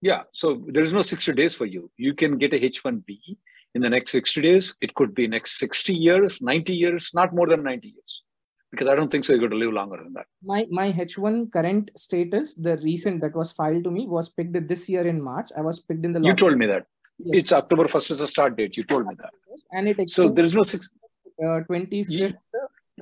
Yeah. 0.00 0.22
So 0.32 0.64
there 0.68 0.82
is 0.82 0.92
no 0.92 1.02
60 1.02 1.32
days 1.34 1.54
for 1.54 1.66
you. 1.66 1.90
You 1.96 2.14
can 2.14 2.38
get 2.38 2.54
a 2.54 2.58
H1B 2.58 3.18
in 3.74 3.82
the 3.82 3.90
next 3.90 4.12
60 4.12 4.40
days. 4.40 4.74
It 4.80 4.94
could 4.94 5.14
be 5.14 5.28
next 5.28 5.58
60 5.58 5.94
years, 5.94 6.40
90 6.40 6.74
years, 6.74 7.10
not 7.14 7.34
more 7.34 7.46
than 7.46 7.62
90 7.62 7.88
years. 7.88 8.22
Because 8.70 8.88
I 8.88 8.94
don't 8.94 9.10
think 9.10 9.24
so 9.24 9.34
you're 9.34 9.40
going 9.40 9.50
to 9.50 9.58
live 9.58 9.74
longer 9.74 9.98
than 10.02 10.14
that. 10.14 10.26
My 10.42 10.66
my 10.70 10.90
H1 10.92 11.52
current 11.52 11.90
status, 11.94 12.54
the 12.54 12.78
recent 12.78 13.20
that 13.20 13.36
was 13.36 13.52
filed 13.52 13.84
to 13.84 13.90
me 13.90 14.06
was 14.08 14.30
picked 14.30 14.66
this 14.66 14.88
year 14.88 15.06
in 15.06 15.20
March. 15.20 15.50
I 15.56 15.60
was 15.60 15.80
picked 15.80 16.06
in 16.06 16.12
the 16.12 16.20
You 16.20 16.32
told 16.32 16.56
me 16.56 16.66
that. 16.66 16.86
Yes. 17.24 17.38
It's 17.40 17.52
October 17.52 17.84
1st 17.84 18.10
is 18.12 18.18
the 18.18 18.26
start 18.28 18.56
date. 18.56 18.76
You 18.76 18.84
told 18.84 19.06
me 19.06 19.14
that. 19.22 19.30
and 19.72 19.88
it 19.88 20.10
So 20.10 20.28
there 20.28 20.44
is 20.44 20.54
no 20.54 20.62
six. 20.62 20.88
uh, 21.42 21.60
25th, 21.70 22.34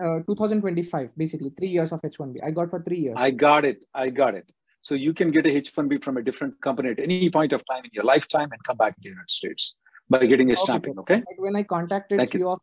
uh, 0.01 0.19
2025, 0.27 1.11
basically 1.17 1.51
three 1.51 1.69
years 1.69 1.93
of 1.93 2.01
H1B. 2.03 2.39
I 2.45 2.51
got 2.51 2.71
for 2.71 2.83
three 2.83 2.99
years. 2.99 3.15
I 3.17 3.31
got 3.31 3.65
it. 3.65 3.85
I 3.95 4.11
got 4.11 4.35
it. 4.35 4.51
So 4.83 4.95
you 4.95 5.13
can 5.15 5.31
get 5.31 5.47
a 5.47 5.51
H1B 5.51 6.03
from 6.05 6.17
a 6.17 6.23
different 6.23 6.61
company 6.61 6.91
at 6.91 7.01
any 7.01 7.31
point 7.31 7.53
of 7.53 7.63
time 7.71 7.85
in 7.85 7.91
your 7.93 8.05
lifetime 8.05 8.49
and 8.53 8.63
come 8.65 8.77
back 8.77 8.95
to 8.97 9.01
the 9.03 9.09
United 9.11 9.31
States 9.31 9.75
by 10.09 10.27
getting 10.27 10.49
a 10.51 10.53
Okay, 10.53 10.63
stamping. 10.63 10.95
sir. 10.95 11.01
Okay. 11.01 11.17
Like 11.17 11.39
when 11.39 11.57
I 11.57 11.63
contacted 11.63 12.19
Thank 12.19 12.35
you. 12.35 12.49
of 12.51 12.61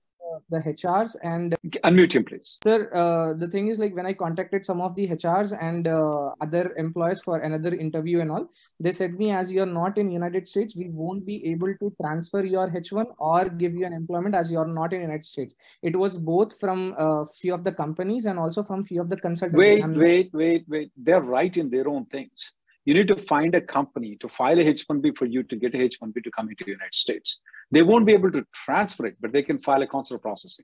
the 0.49 0.59
HRs 0.59 1.15
and 1.23 1.55
Unmute 1.83 2.13
him, 2.13 2.25
please. 2.25 2.59
Sir, 2.63 2.89
uh, 2.93 3.33
the 3.37 3.47
thing 3.47 3.67
is 3.67 3.79
like 3.79 3.95
when 3.95 4.05
I 4.05 4.13
contacted 4.13 4.65
some 4.65 4.81
of 4.81 4.95
the 4.95 5.07
HRs 5.07 5.57
and 5.61 5.87
uh, 5.87 6.31
other 6.41 6.73
employers 6.77 7.21
for 7.23 7.39
another 7.39 7.75
interview 7.75 8.21
and 8.21 8.31
all, 8.31 8.47
they 8.79 8.91
said 8.91 9.17
me 9.17 9.31
as 9.31 9.51
you're 9.51 9.65
not 9.65 9.97
in 9.97 10.11
United 10.11 10.47
States, 10.47 10.75
we 10.75 10.89
won't 10.89 11.25
be 11.25 11.45
able 11.51 11.73
to 11.79 11.93
transfer 12.01 12.43
your 12.43 12.69
H1 12.69 13.05
or 13.17 13.49
give 13.49 13.73
you 13.73 13.85
an 13.85 13.93
employment 13.93 14.35
as 14.35 14.51
you're 14.51 14.67
not 14.67 14.93
in 14.93 15.01
United 15.01 15.25
States. 15.25 15.55
It 15.81 15.95
was 15.95 16.15
both 16.15 16.59
from 16.59 16.95
uh, 16.97 17.25
few 17.39 17.53
of 17.53 17.63
the 17.63 17.71
companies 17.71 18.25
and 18.25 18.39
also 18.39 18.63
from 18.63 18.83
few 18.83 19.01
of 19.01 19.09
the 19.09 19.17
consultants. 19.17 19.57
Wait, 19.57 19.85
wait, 19.85 20.29
wait, 20.33 20.65
wait. 20.67 20.91
They're 20.95 21.21
right 21.21 21.55
in 21.55 21.69
their 21.69 21.87
own 21.87 22.05
things. 22.05 22.53
You 22.87 22.93
need 22.93 23.09
to 23.09 23.17
find 23.17 23.53
a 23.53 23.59
company 23.59 24.15
to 24.21 24.29
file 24.29 24.57
a 24.57 24.63
H1B 24.63 25.17
for 25.17 25.25
you 25.25 25.43
to 25.43 25.57
get 25.57 25.75
a 25.75 25.77
H1B 25.77 26.23
to 26.23 26.31
come 26.31 26.47
into 26.47 26.63
the 26.63 26.71
United 26.71 26.95
States. 26.95 27.39
They 27.69 27.81
won't 27.81 28.05
be 28.05 28.13
able 28.13 28.31
to 28.31 28.45
transfer 28.53 29.05
it, 29.07 29.17
but 29.19 29.33
they 29.33 29.43
can 29.43 29.59
file 29.59 29.81
a 29.81 29.87
consular 29.87 30.19
processing. 30.19 30.63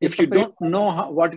If 0.00 0.20
you 0.20 0.28
don't 0.28 0.54
know 0.60 0.92
how, 0.92 1.10
what, 1.10 1.34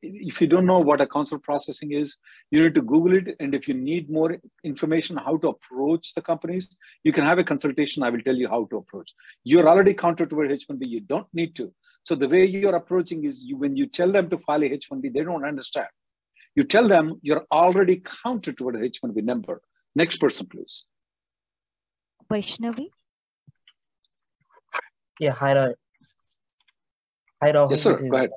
if 0.00 0.40
you 0.40 0.46
don't 0.46 0.64
know 0.64 0.78
what 0.78 1.00
a 1.00 1.08
consular 1.08 1.40
processing 1.40 1.90
is, 1.90 2.18
you 2.52 2.62
need 2.62 2.76
to 2.76 2.82
Google 2.82 3.14
it. 3.14 3.34
And 3.40 3.52
if 3.52 3.66
you 3.66 3.74
need 3.74 4.08
more 4.08 4.36
information 4.62 5.16
how 5.16 5.36
to 5.38 5.48
approach 5.48 6.14
the 6.14 6.22
companies, 6.22 6.68
you 7.02 7.12
can 7.12 7.24
have 7.24 7.40
a 7.40 7.44
consultation. 7.52 8.04
I 8.04 8.10
will 8.10 8.22
tell 8.22 8.36
you 8.36 8.48
how 8.48 8.66
to 8.66 8.76
approach. 8.76 9.12
You're 9.42 9.68
already 9.68 9.94
counted 9.94 10.30
toward 10.30 10.50
H1B. 10.50 10.86
You 10.86 11.00
don't 11.00 11.26
need 11.34 11.56
to. 11.56 11.72
So 12.04 12.14
the 12.14 12.28
way 12.28 12.44
you're 12.44 12.76
approaching 12.76 13.24
is 13.24 13.42
you 13.42 13.56
when 13.56 13.76
you 13.76 13.86
tell 13.86 14.12
them 14.12 14.30
to 14.30 14.38
file 14.38 14.62
a 14.62 14.70
H1B, 14.70 15.12
they 15.12 15.24
don't 15.24 15.44
understand. 15.44 15.88
You 16.56 16.64
tell 16.64 16.88
them 16.88 17.20
you're 17.22 17.46
already 17.52 18.02
counted 18.22 18.58
toward 18.58 18.76
a 18.76 18.80
H1B 18.80 19.22
number. 19.22 19.60
Next 19.94 20.16
person, 20.16 20.46
please. 20.46 20.84
Vaishnavi? 22.30 22.88
Yeah, 25.18 25.32
hi, 25.32 25.54
Ra- 25.54 25.74
hi, 27.42 27.52
Rahul. 27.52 27.70
Yes, 27.70 27.82
sir. 27.82 27.98
Go 27.98 28.16
ahead. 28.16 28.30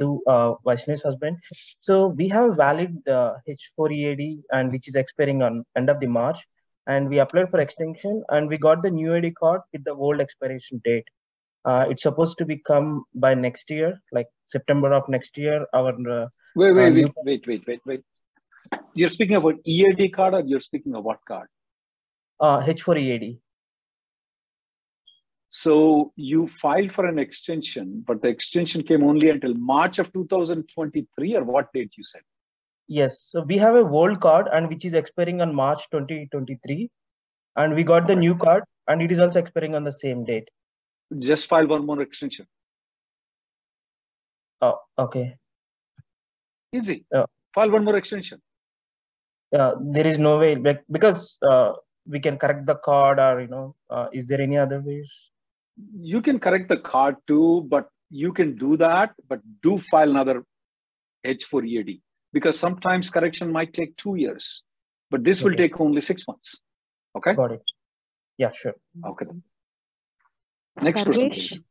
To 0.00 0.22
uh, 0.26 0.54
Vaishnavi's 0.66 1.02
husband. 1.02 1.36
So 1.82 2.08
we 2.08 2.28
have 2.28 2.50
a 2.50 2.54
valid 2.54 2.96
uh, 3.06 3.34
H4 3.48 3.92
EAD 3.92 4.42
and 4.50 4.72
which 4.72 4.88
is 4.88 4.94
expiring 4.94 5.42
on 5.42 5.64
end 5.76 5.90
of 5.90 6.00
the 6.00 6.06
March, 6.06 6.38
and 6.86 7.08
we 7.08 7.20
applied 7.20 7.50
for 7.50 7.60
extension 7.60 8.24
and 8.30 8.48
we 8.48 8.58
got 8.58 8.82
the 8.82 8.90
new 8.90 9.14
EAD 9.14 9.34
card 9.36 9.60
with 9.72 9.84
the 9.84 9.92
old 9.92 10.20
expiration 10.20 10.80
date. 10.84 11.06
Uh, 11.64 11.86
it's 11.88 12.02
supposed 12.02 12.38
to 12.38 12.44
become 12.44 13.04
by 13.14 13.34
next 13.34 13.70
year, 13.70 14.00
like 14.10 14.26
September 14.48 14.92
of 14.92 15.08
next 15.08 15.38
year. 15.38 15.64
Our 15.72 15.92
uh, 16.10 16.28
Wait, 16.56 16.70
uh, 16.70 16.74
wait, 16.74 16.94
new- 16.94 17.14
wait, 17.24 17.46
wait, 17.46 17.46
wait, 17.46 17.66
wait, 17.66 17.80
wait. 17.86 18.80
You're 18.94 19.08
speaking 19.08 19.36
about 19.36 19.56
EAD 19.64 20.12
card 20.12 20.34
or 20.34 20.40
you're 20.40 20.60
speaking 20.60 20.94
of 20.94 21.04
what 21.04 21.18
card? 21.26 21.48
uh, 22.42 22.60
H4 22.60 22.98
EAD. 23.00 23.38
So 25.48 26.12
you 26.16 26.46
filed 26.46 26.92
for 26.92 27.06
an 27.06 27.18
extension, 27.18 28.02
but 28.06 28.22
the 28.22 28.28
extension 28.28 28.82
came 28.82 29.04
only 29.04 29.30
until 29.30 29.54
March 29.54 29.98
of 29.98 30.12
2023, 30.12 31.36
or 31.36 31.44
what 31.44 31.72
date 31.72 31.92
you 31.96 32.04
said? 32.04 32.22
Yes, 32.88 33.28
so 33.30 33.42
we 33.42 33.58
have 33.58 33.74
a 33.74 33.80
old 33.80 34.20
card 34.20 34.48
and 34.52 34.68
which 34.68 34.84
is 34.84 34.94
expiring 34.94 35.40
on 35.40 35.54
March 35.54 35.82
2023, 35.90 36.90
and 37.56 37.74
we 37.74 37.84
got 37.84 38.06
the 38.08 38.16
new 38.16 38.34
card 38.34 38.64
and 38.88 39.00
it 39.02 39.12
is 39.12 39.20
also 39.20 39.38
expiring 39.38 39.74
on 39.74 39.84
the 39.84 39.92
same 39.92 40.24
date. 40.24 40.48
Just 41.18 41.48
file 41.48 41.66
one 41.66 41.84
more 41.84 42.00
extension. 42.00 42.46
Oh, 44.60 44.78
okay. 44.98 45.36
Easy. 46.72 47.04
Yeah. 47.12 47.26
File 47.54 47.70
one 47.70 47.84
more 47.84 47.96
extension. 47.96 48.40
Uh, 49.56 49.74
there 49.80 50.06
is 50.06 50.18
no 50.18 50.38
way, 50.38 50.54
like 50.54 50.82
because 50.90 51.36
uh, 51.42 51.72
we 52.06 52.18
can 52.20 52.38
correct 52.38 52.64
the 52.64 52.76
card, 52.76 53.18
or 53.18 53.40
you 53.40 53.48
know, 53.48 53.74
uh, 53.90 54.06
is 54.12 54.26
there 54.26 54.40
any 54.40 54.56
other 54.56 54.80
ways? 54.80 55.10
You 56.00 56.22
can 56.22 56.38
correct 56.38 56.68
the 56.68 56.78
card 56.78 57.16
too, 57.26 57.66
but 57.68 57.88
you 58.08 58.32
can 58.32 58.56
do 58.56 58.76
that, 58.78 59.14
but 59.28 59.40
do 59.62 59.78
file 59.78 60.10
another 60.10 60.44
H4 61.26 61.66
EAD 61.66 62.00
because 62.32 62.58
sometimes 62.58 63.10
correction 63.10 63.52
might 63.52 63.72
take 63.72 63.96
two 63.96 64.16
years, 64.16 64.62
but 65.10 65.24
this 65.24 65.42
will 65.42 65.54
take 65.54 65.78
only 65.80 66.00
six 66.00 66.26
months. 66.26 66.60
Okay. 67.16 67.34
Got 67.34 67.52
it. 67.52 67.62
Yeah, 68.38 68.50
sure. 68.54 68.74
Okay. 69.06 69.26
Then. 70.76 70.84
Next 70.84 71.04
person, 71.04 71.30
please. 71.30 71.62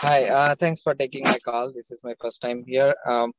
Hi, 0.00 0.24
uh, 0.28 0.54
thanks 0.54 0.82
for 0.82 0.94
taking 0.94 1.24
my 1.24 1.38
call. 1.38 1.72
This 1.72 1.90
is 1.90 2.04
my 2.04 2.14
first 2.20 2.40
time 2.40 2.64
here. 2.66 2.94
Um, 3.06 3.32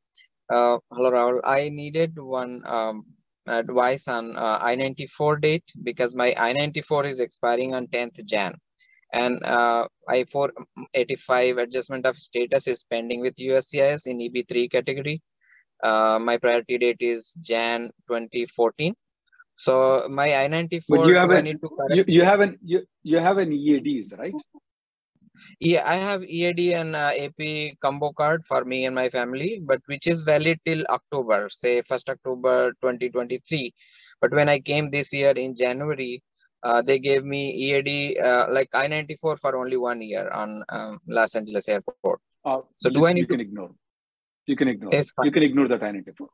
uh, 0.50 0.78
hello, 0.91 1.12
Rahul. 1.12 1.39
I 1.43 1.69
needed 1.69 2.17
one 2.17 2.63
um, 2.65 3.06
advice 3.47 4.08
on 4.08 4.36
uh, 4.36 4.60
I-94 4.62 5.41
date 5.41 5.63
because 5.84 6.15
my 6.15 6.34
I-94 6.38 7.06
is 7.06 7.19
expiring 7.19 7.76
on 7.76 7.88
10th 7.88 8.26
Jan. 8.26 8.56
And 9.13 9.41
uh, 9.43 9.88
I-485 10.10 11.63
adjustment 11.63 12.06
of 12.06 12.17
status 12.17 12.67
is 12.67 12.84
pending 12.84 13.21
with 13.21 13.36
USCIS 13.36 14.06
in 14.06 14.19
EB3 14.19 14.69
category. 14.69 15.21
Uh, 15.84 16.19
my 16.19 16.38
priority 16.38 16.78
date 16.78 16.97
is 17.00 17.34
Jan 17.41 17.89
2014. 18.08 18.93
So 19.57 20.07
my 20.07 20.27
I-94, 20.43 20.81
But 20.87 21.07
you 21.07 21.15
have 21.15 21.29
to 21.29 21.95
you, 21.95 22.03
you 22.07 22.23
have 22.23 22.41
an 22.41 22.59
you, 22.63 22.85
you 23.03 23.17
have 23.17 23.37
an 23.39 23.51
EADs, 23.51 24.13
right? 24.17 24.35
Yeah, 25.59 25.83
I 25.85 25.95
have 25.95 26.23
EAD 26.23 26.73
and 26.73 26.95
uh, 26.95 27.11
AP 27.17 27.77
combo 27.81 28.11
card 28.11 28.45
for 28.45 28.65
me 28.65 28.85
and 28.85 28.93
my 28.95 29.09
family, 29.09 29.61
but 29.63 29.81
which 29.87 30.05
is 30.07 30.21
valid 30.21 30.59
till 30.65 30.83
October, 30.89 31.49
say 31.49 31.81
1st 31.81 32.09
October 32.09 32.71
2023. 32.81 33.73
But 34.21 34.31
when 34.31 34.49
I 34.49 34.59
came 34.59 34.89
this 34.89 35.11
year 35.13 35.31
in 35.31 35.55
January, 35.55 36.23
uh, 36.63 36.81
they 36.81 36.99
gave 36.99 37.23
me 37.23 37.51
EAD 37.51 38.19
uh, 38.19 38.47
like 38.51 38.69
I-94 38.73 39.39
for 39.39 39.55
only 39.57 39.77
one 39.77 40.01
year 40.01 40.29
on 40.29 40.63
um, 40.69 40.99
Los 41.07 41.35
Angeles 41.35 41.67
airport. 41.67 42.19
Uh, 42.45 42.61
So 42.79 42.89
you, 42.89 42.93
do 42.93 43.05
I 43.05 43.09
you 43.09 43.15
need 43.15 43.29
can 43.29 43.37
to? 43.37 43.43
ignore. 43.43 43.71
You 44.45 44.55
can 44.55 44.67
ignore. 44.67 44.91
You 45.23 45.31
can 45.31 45.43
ignore 45.43 45.67
that 45.67 45.83
I-94. 45.83 46.27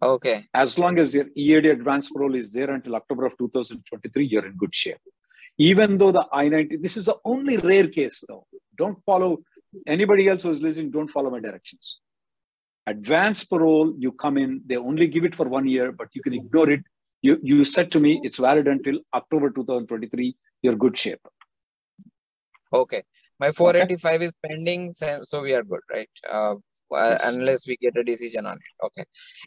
Okay. 0.00 0.46
As 0.54 0.78
long 0.78 0.98
as 0.98 1.14
your 1.14 1.26
EAD 1.34 1.66
advance 1.66 2.10
parole 2.10 2.34
is 2.34 2.52
there 2.52 2.70
until 2.70 2.94
October 2.96 3.26
of 3.26 3.36
2023, 3.36 4.26
you're 4.26 4.46
in 4.46 4.56
good 4.56 4.74
shape. 4.74 5.00
Even 5.58 5.98
though 5.98 6.12
the 6.12 6.26
I-90, 6.32 6.80
this 6.80 6.96
is 6.96 7.06
the 7.06 7.16
only 7.24 7.56
rare 7.56 7.88
case 7.88 8.22
though. 8.28 8.46
Don't 8.76 9.02
follow 9.04 9.38
anybody 9.86 10.28
else 10.28 10.44
who's 10.44 10.62
listening, 10.62 10.92
don't 10.92 11.08
follow 11.10 11.30
my 11.30 11.40
directions. 11.40 11.98
Advance 12.86 13.44
parole, 13.44 13.92
you 13.98 14.12
come 14.12 14.38
in, 14.38 14.62
they 14.66 14.76
only 14.76 15.08
give 15.08 15.24
it 15.24 15.34
for 15.34 15.48
one 15.48 15.66
year, 15.66 15.90
but 15.90 16.08
you 16.12 16.22
can 16.22 16.32
ignore 16.32 16.70
it. 16.70 16.80
You, 17.20 17.38
you 17.42 17.64
said 17.64 17.90
to 17.92 18.00
me, 18.00 18.20
it's 18.22 18.38
valid 18.38 18.68
until 18.68 19.00
October 19.12 19.50
2023, 19.50 20.36
you're 20.62 20.76
good 20.76 20.96
shape. 20.96 21.20
Okay. 22.72 23.02
My 23.40 23.52
485 23.52 24.22
is 24.22 24.32
pending, 24.44 24.92
so 24.92 25.42
we 25.42 25.54
are 25.54 25.62
good, 25.62 25.80
right? 25.92 26.08
Uh, 26.28 26.54
Yes. 26.90 27.26
unless 27.26 27.66
we 27.66 27.76
get 27.76 27.96
a 27.96 28.04
decision 28.04 28.46
on 28.46 28.56
it. 28.56 28.86
Okay. 28.86 29.04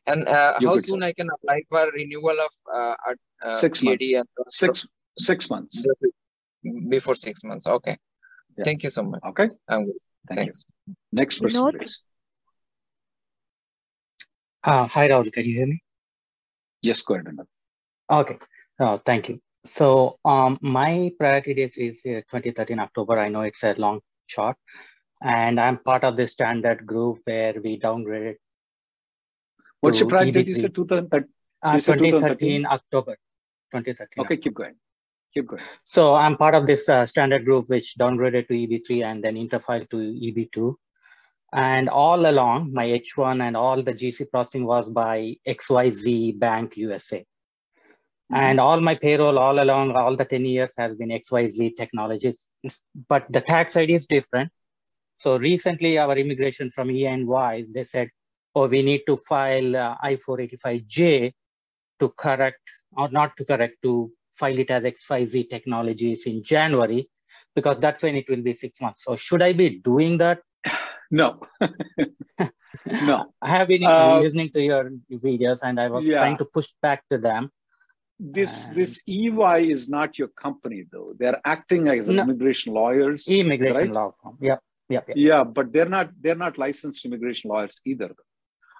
And 0.07 0.27
uh, 0.27 0.53
how 0.53 0.73
good, 0.75 0.85
soon 0.85 1.01
sir. 1.01 1.07
I 1.07 1.13
can 1.13 1.29
apply 1.33 1.61
for 1.69 1.89
renewal 1.91 2.37
of 2.39 2.51
uh, 2.73 2.95
ad- 3.09 3.17
uh, 3.43 3.53
Six 3.55 3.83
EAD 3.83 4.13
months. 4.15 4.31
Six, 4.49 4.87
six 5.17 5.49
months. 5.49 5.85
before 6.89 7.15
six 7.15 7.43
months? 7.43 7.65
Okay. 7.67 7.97
Yeah. 8.57 8.63
Thank 8.65 8.83
you 8.83 8.89
so 8.89 9.03
much. 9.03 9.21
Okay. 9.25 9.49
I'm 9.67 9.85
good. 9.85 9.95
Thank 10.27 10.39
Thanks. 10.39 10.65
you. 10.87 10.95
Next 11.11 11.39
person, 11.39 11.61
Vinod? 11.63 11.77
please. 11.79 12.01
Uh, 14.63 14.85
hi, 14.85 15.07
Rahul. 15.09 15.31
Can 15.33 15.45
you 15.45 15.55
hear 15.55 15.67
me? 15.67 15.81
Yes, 16.83 17.01
go 17.01 17.15
ahead. 17.15 17.25
Anand. 17.25 17.47
Okay. 18.09 18.37
Uh, 18.79 18.97
thank 19.05 19.29
you. 19.29 19.39
So, 19.65 20.17
um, 20.25 20.57
my 20.61 21.11
priority 21.17 21.53
date 21.53 21.73
is 21.77 21.97
uh, 22.05 22.21
2013 22.29 22.79
October. 22.79 23.17
I 23.19 23.29
know 23.29 23.41
it's 23.41 23.63
a 23.63 23.73
long 23.77 24.01
shot, 24.27 24.55
and 25.21 25.59
I'm 25.59 25.77
part 25.77 26.03
of 26.03 26.15
the 26.15 26.27
standard 26.27 26.85
group 26.85 27.19
where 27.25 27.53
we 27.63 27.79
downgraded. 27.79 28.35
What's 29.79 29.99
your 29.99 30.09
priority 30.09 30.31
date? 30.31 30.47
You 30.47 30.55
EB3. 30.55 30.61
said 30.61 30.75
2013. 30.75 31.29
Uh, 31.63 31.73
2013 31.73 32.11
2013? 32.11 32.65
October. 32.65 33.17
2013. 33.71 34.25
Okay, 34.25 34.37
keep 34.37 34.53
going. 34.53 34.75
Keep 35.33 35.47
going. 35.47 35.61
So 35.85 36.15
I'm 36.15 36.37
part 36.37 36.55
of 36.55 36.65
this 36.65 36.89
uh, 36.89 37.05
standard 37.05 37.45
group 37.45 37.69
which 37.69 37.95
downgraded 37.99 38.47
to 38.47 38.53
EB3 38.53 39.05
and 39.05 39.23
then 39.23 39.35
interfiled 39.35 39.89
to 39.91 39.97
EB2. 39.97 40.75
And 41.53 41.89
all 41.89 42.29
along, 42.29 42.73
my 42.73 42.87
H1 42.87 43.41
and 43.41 43.57
all 43.57 43.83
the 43.83 43.93
GC 43.93 44.29
processing 44.31 44.65
was 44.65 44.89
by 44.89 45.35
XYZ 45.47 46.39
Bank 46.39 46.77
USA. 46.77 47.19
Mm-hmm. 47.19 48.35
And 48.35 48.59
all 48.59 48.79
my 48.79 48.95
payroll 48.95 49.37
all 49.37 49.61
along, 49.61 49.91
all 49.91 50.15
the 50.15 50.25
10 50.25 50.45
years 50.45 50.73
has 50.77 50.95
been 50.95 51.09
XYZ 51.09 51.75
technologies, 51.75 52.47
but 53.09 53.25
the 53.29 53.41
tax 53.41 53.75
ID 53.75 53.93
is 53.93 54.05
different. 54.05 54.51
So 55.21 55.37
recently 55.37 55.99
our 55.99 56.17
immigration 56.17 56.71
from 56.71 56.87
ENY, 56.89 57.71
they 57.71 57.83
said, 57.83 58.09
oh, 58.55 58.67
we 58.67 58.81
need 58.81 59.01
to 59.05 59.17
file 59.17 59.75
uh, 59.77 59.95
I-485J 60.01 61.31
to 61.99 62.09
correct, 62.17 62.61
or 62.97 63.07
not 63.09 63.37
to 63.37 63.45
correct, 63.45 63.75
to 63.83 64.11
file 64.31 64.57
it 64.57 64.71
as 64.71 64.83
XYZ 64.83 65.47
technologies 65.47 66.25
in 66.25 66.41
January, 66.43 67.07
because 67.53 67.77
that's 67.77 68.01
when 68.01 68.15
it 68.15 68.27
will 68.29 68.41
be 68.41 68.53
six 68.53 68.81
months. 68.81 69.03
So 69.05 69.15
should 69.15 69.43
I 69.43 69.53
be 69.53 69.69
doing 69.91 70.17
that? 70.17 70.39
No. 71.13 71.41
no. 72.87 73.33
I 73.41 73.49
have 73.49 73.67
been 73.67 73.83
Uh, 73.83 74.19
listening 74.21 74.49
to 74.53 74.61
your 74.61 74.91
videos 75.11 75.59
and 75.61 75.77
I 75.77 75.89
was 75.89 76.05
Yeah. 76.05 76.19
trying 76.19 76.37
to 76.37 76.45
push 76.45 76.69
back 76.81 77.03
to 77.11 77.17
them. 77.17 77.51
This 78.17 78.53
this 78.77 79.03
EY 79.07 79.57
is 79.75 79.89
not 79.89 80.17
your 80.17 80.29
company 80.45 80.85
though. 80.89 81.11
They're 81.19 81.41
acting 81.43 81.89
as 81.89 82.07
No. 82.07 82.23
immigration 82.23 82.73
lawyers. 82.73 83.27
Immigration 83.27 83.89
right? 83.89 83.97
law 83.99 84.13
firm. 84.23 84.37
Yep. 84.39 84.59
Yep. 84.91 85.09
yep. 85.09 85.17
Yeah, 85.17 85.43
but 85.43 85.71
they're 85.73 85.89
not 85.89 86.09
they're 86.19 86.35
not 86.35 86.57
licensed 86.57 87.05
immigration 87.05 87.49
lawyers 87.49 87.81
either. 87.85 88.11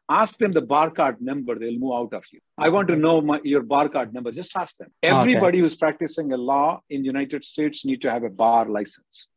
Ask 0.10 0.40
them 0.40 0.52
the 0.52 0.62
bar 0.62 0.90
card 0.92 1.22
number, 1.22 1.58
they'll 1.58 1.80
move 1.80 1.94
out 1.94 2.14
of 2.14 2.24
you. 2.34 2.40
I 2.58 2.68
want 2.70 2.90
to 2.90 2.98
know 2.98 3.22
my, 3.22 3.40
your 3.44 3.62
bar 3.62 3.88
card 3.88 4.14
number. 4.14 4.32
Just 4.32 4.56
ask 4.58 4.78
them. 4.78 4.90
Okay. 5.04 5.16
Everybody 5.16 5.60
who's 5.60 5.78
practicing 5.78 6.34
a 6.34 6.38
law 6.38 6.82
in 6.90 7.06
United 7.06 7.46
States 7.46 7.86
need 7.86 8.02
to 8.02 8.12
have 8.12 8.24
a 8.24 8.30
bar 8.30 8.66
license. 8.66 9.28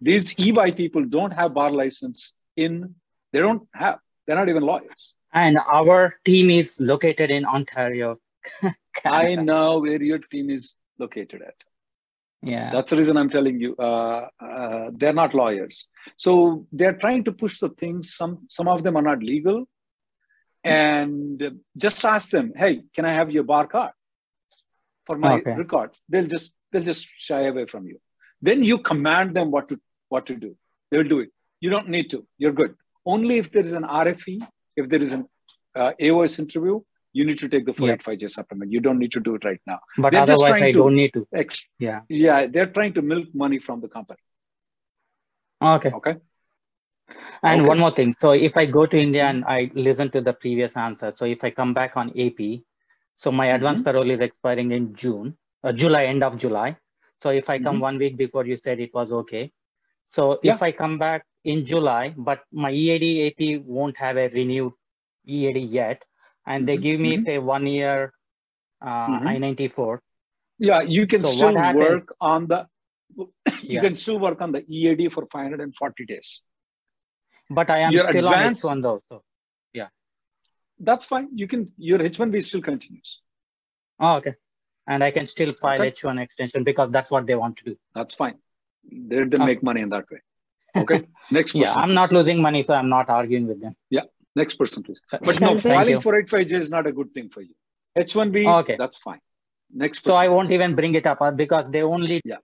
These 0.00 0.34
EY 0.38 0.72
people 0.72 1.04
don't 1.04 1.32
have 1.32 1.54
bar 1.54 1.70
license 1.70 2.32
in, 2.56 2.94
they 3.32 3.40
don't 3.40 3.68
have, 3.74 3.98
they're 4.26 4.36
not 4.36 4.48
even 4.48 4.62
lawyers. 4.62 5.14
And 5.32 5.58
our 5.58 6.14
team 6.24 6.50
is 6.50 6.76
located 6.80 7.30
in 7.30 7.44
Ontario. 7.44 8.18
I 9.04 9.34
know 9.36 9.80
where 9.80 10.02
your 10.02 10.18
team 10.18 10.50
is 10.50 10.76
located 10.98 11.42
at. 11.42 11.54
Yeah. 12.42 12.70
That's 12.72 12.90
the 12.90 12.96
reason 12.96 13.16
I'm 13.16 13.30
telling 13.30 13.60
you. 13.60 13.76
Uh, 13.76 14.28
uh, 14.40 14.90
they're 14.94 15.12
not 15.12 15.32
lawyers, 15.34 15.86
so 16.16 16.66
they're 16.72 16.94
trying 17.04 17.22
to 17.24 17.32
push 17.32 17.60
the 17.60 17.68
things. 17.68 18.14
Some 18.14 18.46
some 18.48 18.66
of 18.68 18.82
them 18.82 18.96
are 18.96 19.02
not 19.02 19.22
legal, 19.22 19.64
and 20.64 21.60
just 21.76 22.04
ask 22.04 22.30
them, 22.30 22.52
"Hey, 22.56 22.82
can 22.94 23.04
I 23.04 23.12
have 23.12 23.30
your 23.30 23.44
bar 23.44 23.66
card 23.66 23.92
for 25.06 25.16
my 25.18 25.34
Okay. 25.36 25.54
record?" 25.54 25.90
They'll 26.08 26.26
just 26.26 26.52
they'll 26.72 26.82
just 26.92 27.06
shy 27.16 27.42
away 27.42 27.66
from 27.66 27.86
you. 27.86 27.98
Then 28.40 28.64
you 28.64 28.78
command 28.78 29.36
them 29.36 29.50
what 29.50 29.68
to 29.68 29.80
what 30.08 30.26
to 30.26 30.34
do. 30.34 30.56
They'll 30.90 31.08
do 31.14 31.20
it. 31.20 31.30
You 31.60 31.70
don't 31.70 31.88
need 31.88 32.10
to. 32.10 32.26
You're 32.38 32.52
good. 32.52 32.74
Only 33.06 33.38
if 33.38 33.52
there 33.52 33.64
is 33.64 33.72
an 33.72 33.84
RFE, 33.84 34.40
if 34.76 34.88
there 34.88 35.00
is 35.00 35.12
an 35.12 35.26
uh, 35.74 35.92
AOS 36.00 36.38
interview, 36.38 36.80
you 37.12 37.24
need 37.24 37.38
to 37.38 37.48
take 37.48 37.66
the 37.66 37.72
485J 37.72 38.30
supplement. 38.30 38.72
You 38.72 38.80
don't 38.80 38.98
need 38.98 39.12
to 39.12 39.20
do 39.20 39.34
it 39.34 39.44
right 39.44 39.60
now. 39.66 39.78
But 39.98 40.10
They're 40.12 40.22
otherwise, 40.22 40.62
I 40.62 40.72
don't 40.72 40.94
need 40.94 41.12
to. 41.14 41.26
ex- 41.34 41.66
Yeah. 41.78 42.00
yeah, 42.08 42.46
they're 42.46 42.66
trying 42.66 42.94
to 42.94 43.02
milk 43.02 43.28
money 43.34 43.58
from 43.58 43.80
the 43.80 43.88
company. 43.88 44.20
Okay. 45.62 45.90
Okay. 45.90 46.16
And 47.42 47.60
Okay. 47.60 47.68
one 47.68 47.78
more 47.78 47.90
thing. 47.90 48.14
So 48.18 48.32
if 48.32 48.56
I 48.56 48.66
go 48.66 48.86
to 48.86 48.98
India 48.98 49.24
and 49.24 49.44
I 49.44 49.70
listen 49.74 50.10
to 50.12 50.20
the 50.20 50.32
previous 50.32 50.76
answer, 50.76 51.12
so 51.12 51.24
if 51.24 51.42
I 51.44 51.50
come 51.50 51.74
back 51.74 51.96
on 51.96 52.10
AP, 52.18 52.62
so 53.14 53.30
my 53.30 53.46
advance 53.46 53.80
Mhm. 53.80 53.84
parole 53.84 54.10
is 54.10 54.20
expiring 54.20 54.70
in 54.72 54.94
June, 54.94 55.36
uh, 55.64 55.72
July, 55.72 56.04
end 56.06 56.22
of 56.22 56.36
July. 56.38 56.76
So 57.22 57.30
if 57.30 57.48
I 57.50 57.58
come 57.58 57.76
Mhm. 57.76 57.80
one 57.88 57.98
week 57.98 58.16
before, 58.16 58.44
you 58.46 58.56
said 58.56 58.80
it 58.80 58.92
was 58.94 59.12
okay. 59.12 59.52
So 60.06 60.38
Yeah. 60.42 60.54
if 60.54 60.62
I 60.62 60.72
come 60.72 60.98
back 60.98 61.26
in 61.44 61.64
July, 61.66 62.14
but 62.16 62.44
my 62.52 62.70
EAD 62.70 63.26
AP 63.26 63.56
won't 63.58 63.96
have 63.96 64.16
a 64.16 64.28
renewed 64.28 64.72
EAD 65.26 65.58
yet, 65.58 66.04
and 66.46 66.66
they 66.68 66.76
Mhm. 66.76 66.82
give 66.82 67.00
me 67.00 67.16
Mhm. 67.16 67.24
say 67.24 67.38
one 67.38 67.66
year 67.66 68.12
uh, 68.80 69.06
Mhm. 69.08 69.26
I-94. 69.32 70.00
Yeah, 70.58 70.80
you 70.82 71.06
can 71.06 71.24
So 71.24 71.30
still 71.36 71.56
happens- 71.56 71.88
work 71.88 72.16
on 72.20 72.46
the 72.48 72.60
you 73.16 73.76
Yeah. 73.76 73.80
can 73.84 73.94
still 73.94 74.18
work 74.18 74.40
on 74.42 74.50
the 74.52 74.62
EAD 74.76 75.08
for 75.08 75.24
540 75.26 76.04
days. 76.04 76.42
But 77.58 77.70
I 77.70 77.78
am 77.80 77.92
Your 77.92 78.08
still 78.08 78.26
advance- 78.26 78.64
on 78.64 78.78
H1 78.78 78.82
though. 78.82 79.00
So 79.10 79.22
yeah. 79.72 79.88
That's 80.78 81.06
fine. 81.06 81.28
You 81.40 81.46
can 81.52 81.72
your 81.76 82.00
H1B 82.00 82.42
still 82.42 82.62
continues. 82.70 83.10
Oh, 84.00 84.14
okay. 84.16 84.34
And 84.88 85.04
I 85.04 85.10
can 85.12 85.26
still 85.26 85.52
file 85.54 85.80
Okay. 85.80 85.90
H1 85.92 86.18
extension 86.20 86.64
because 86.64 86.90
that's 86.90 87.10
what 87.10 87.24
they 87.26 87.36
want 87.42 87.56
to 87.58 87.64
do. 87.70 87.74
That's 87.94 88.14
fine. 88.22 88.36
They 89.10 89.22
they 89.32 89.36
Okay. 89.36 89.46
make 89.50 89.62
money 89.62 89.82
in 89.86 89.90
that 89.90 90.06
way. 90.10 90.20
Okay. 90.82 91.00
Next 91.30 91.52
person. 91.52 91.60
Yeah, 91.62 91.74
I'm 91.82 91.94
not 92.00 92.10
losing 92.16 92.40
money, 92.48 92.62
so 92.64 92.74
I'm 92.74 92.88
not 92.88 93.08
arguing 93.18 93.46
with 93.46 93.60
them. 93.60 93.74
Yeah. 93.90 94.06
Next 94.34 94.54
person, 94.56 94.82
please. 94.82 95.00
But 95.10 95.40
no, 95.40 95.58
Thank 95.58 95.62
filing 95.62 95.94
you. 95.94 96.00
for 96.00 96.14
85J 96.22 96.52
is 96.52 96.70
not 96.70 96.86
a 96.86 96.92
good 96.92 97.12
thing 97.12 97.28
for 97.28 97.42
you. 97.42 97.54
H1B, 97.98 98.46
Okay. 98.60 98.76
that's 98.78 98.98
fine. 98.98 99.20
Next 99.74 100.04
So. 100.04 100.14
I 100.14 100.28
won't 100.28 100.50
even 100.50 100.74
bring 100.74 100.94
it 100.94 101.06
up 101.06 101.20
uh, 101.20 101.30
because 101.30 101.68
they 101.70 101.82
only. 101.82 102.20
Yeah. 102.24 102.36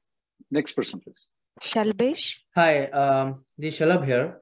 Next 0.51 0.72
person, 0.72 1.01
please. 1.01 1.27
Shalbesh. 1.62 2.37
Hi, 2.55 2.85
um, 2.87 3.44
this 3.57 3.74
is 3.74 3.81
Shalabh 3.81 4.05
here. 4.05 4.40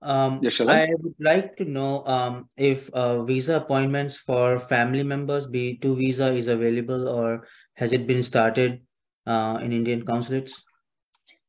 Um, 0.00 0.40
Yes, 0.42 0.54
Shalabh. 0.54 0.74
I 0.74 0.88
would 0.98 1.14
like 1.20 1.56
to 1.58 1.64
know 1.64 2.04
um, 2.06 2.48
if 2.56 2.90
uh, 2.90 3.22
visa 3.24 3.56
appointments 3.56 4.16
for 4.16 4.58
family 4.58 5.02
members, 5.02 5.46
B2 5.46 5.96
visa, 5.96 6.28
is 6.28 6.48
available 6.48 7.08
or 7.08 7.46
has 7.74 7.92
it 7.92 8.06
been 8.06 8.22
started 8.22 8.80
uh, 9.26 9.58
in 9.62 9.72
Indian 9.72 10.04
consulates? 10.04 10.62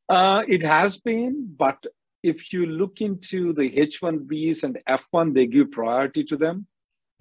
Uh, 0.08 0.43
it 0.47 0.63
has 0.63 0.97
been, 0.97 1.54
but 1.56 1.86
if 2.23 2.51
you 2.53 2.65
look 2.65 3.01
into 3.01 3.53
the 3.53 3.69
H1Bs 3.71 4.63
and 4.63 4.79
F1, 4.88 5.34
they 5.34 5.47
give 5.47 5.71
priority 5.71 6.23
to 6.25 6.38
them. 6.38 6.67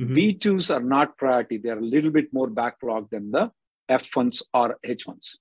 Mhm. 0.00 0.14
B2s 0.14 0.70
are 0.74 0.82
not 0.82 1.16
priority. 1.16 1.58
They're 1.58 1.78
a 1.78 1.92
little 1.94 2.10
bit 2.10 2.32
more 2.32 2.48
backlogged 2.48 3.10
than 3.10 3.30
the 3.30 3.50
F1s 3.88 4.42
or 4.54 4.78
H1s. 4.84 5.38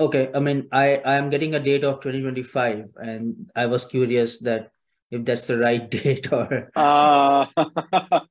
Okay, 0.00 0.30
I 0.34 0.40
mean, 0.40 0.68
I 0.72 0.96
I 1.04 1.14
am 1.14 1.30
getting 1.30 1.54
a 1.54 1.60
date 1.60 1.84
of 1.84 2.00
2025, 2.00 2.88
and 2.96 3.50
I 3.54 3.66
was 3.66 3.84
curious 3.84 4.38
that 4.40 4.72
if 5.10 5.24
that's 5.24 5.46
the 5.46 5.58
right 5.58 5.88
date 5.98 6.32
or 6.32 6.70
Uh, 6.74 7.46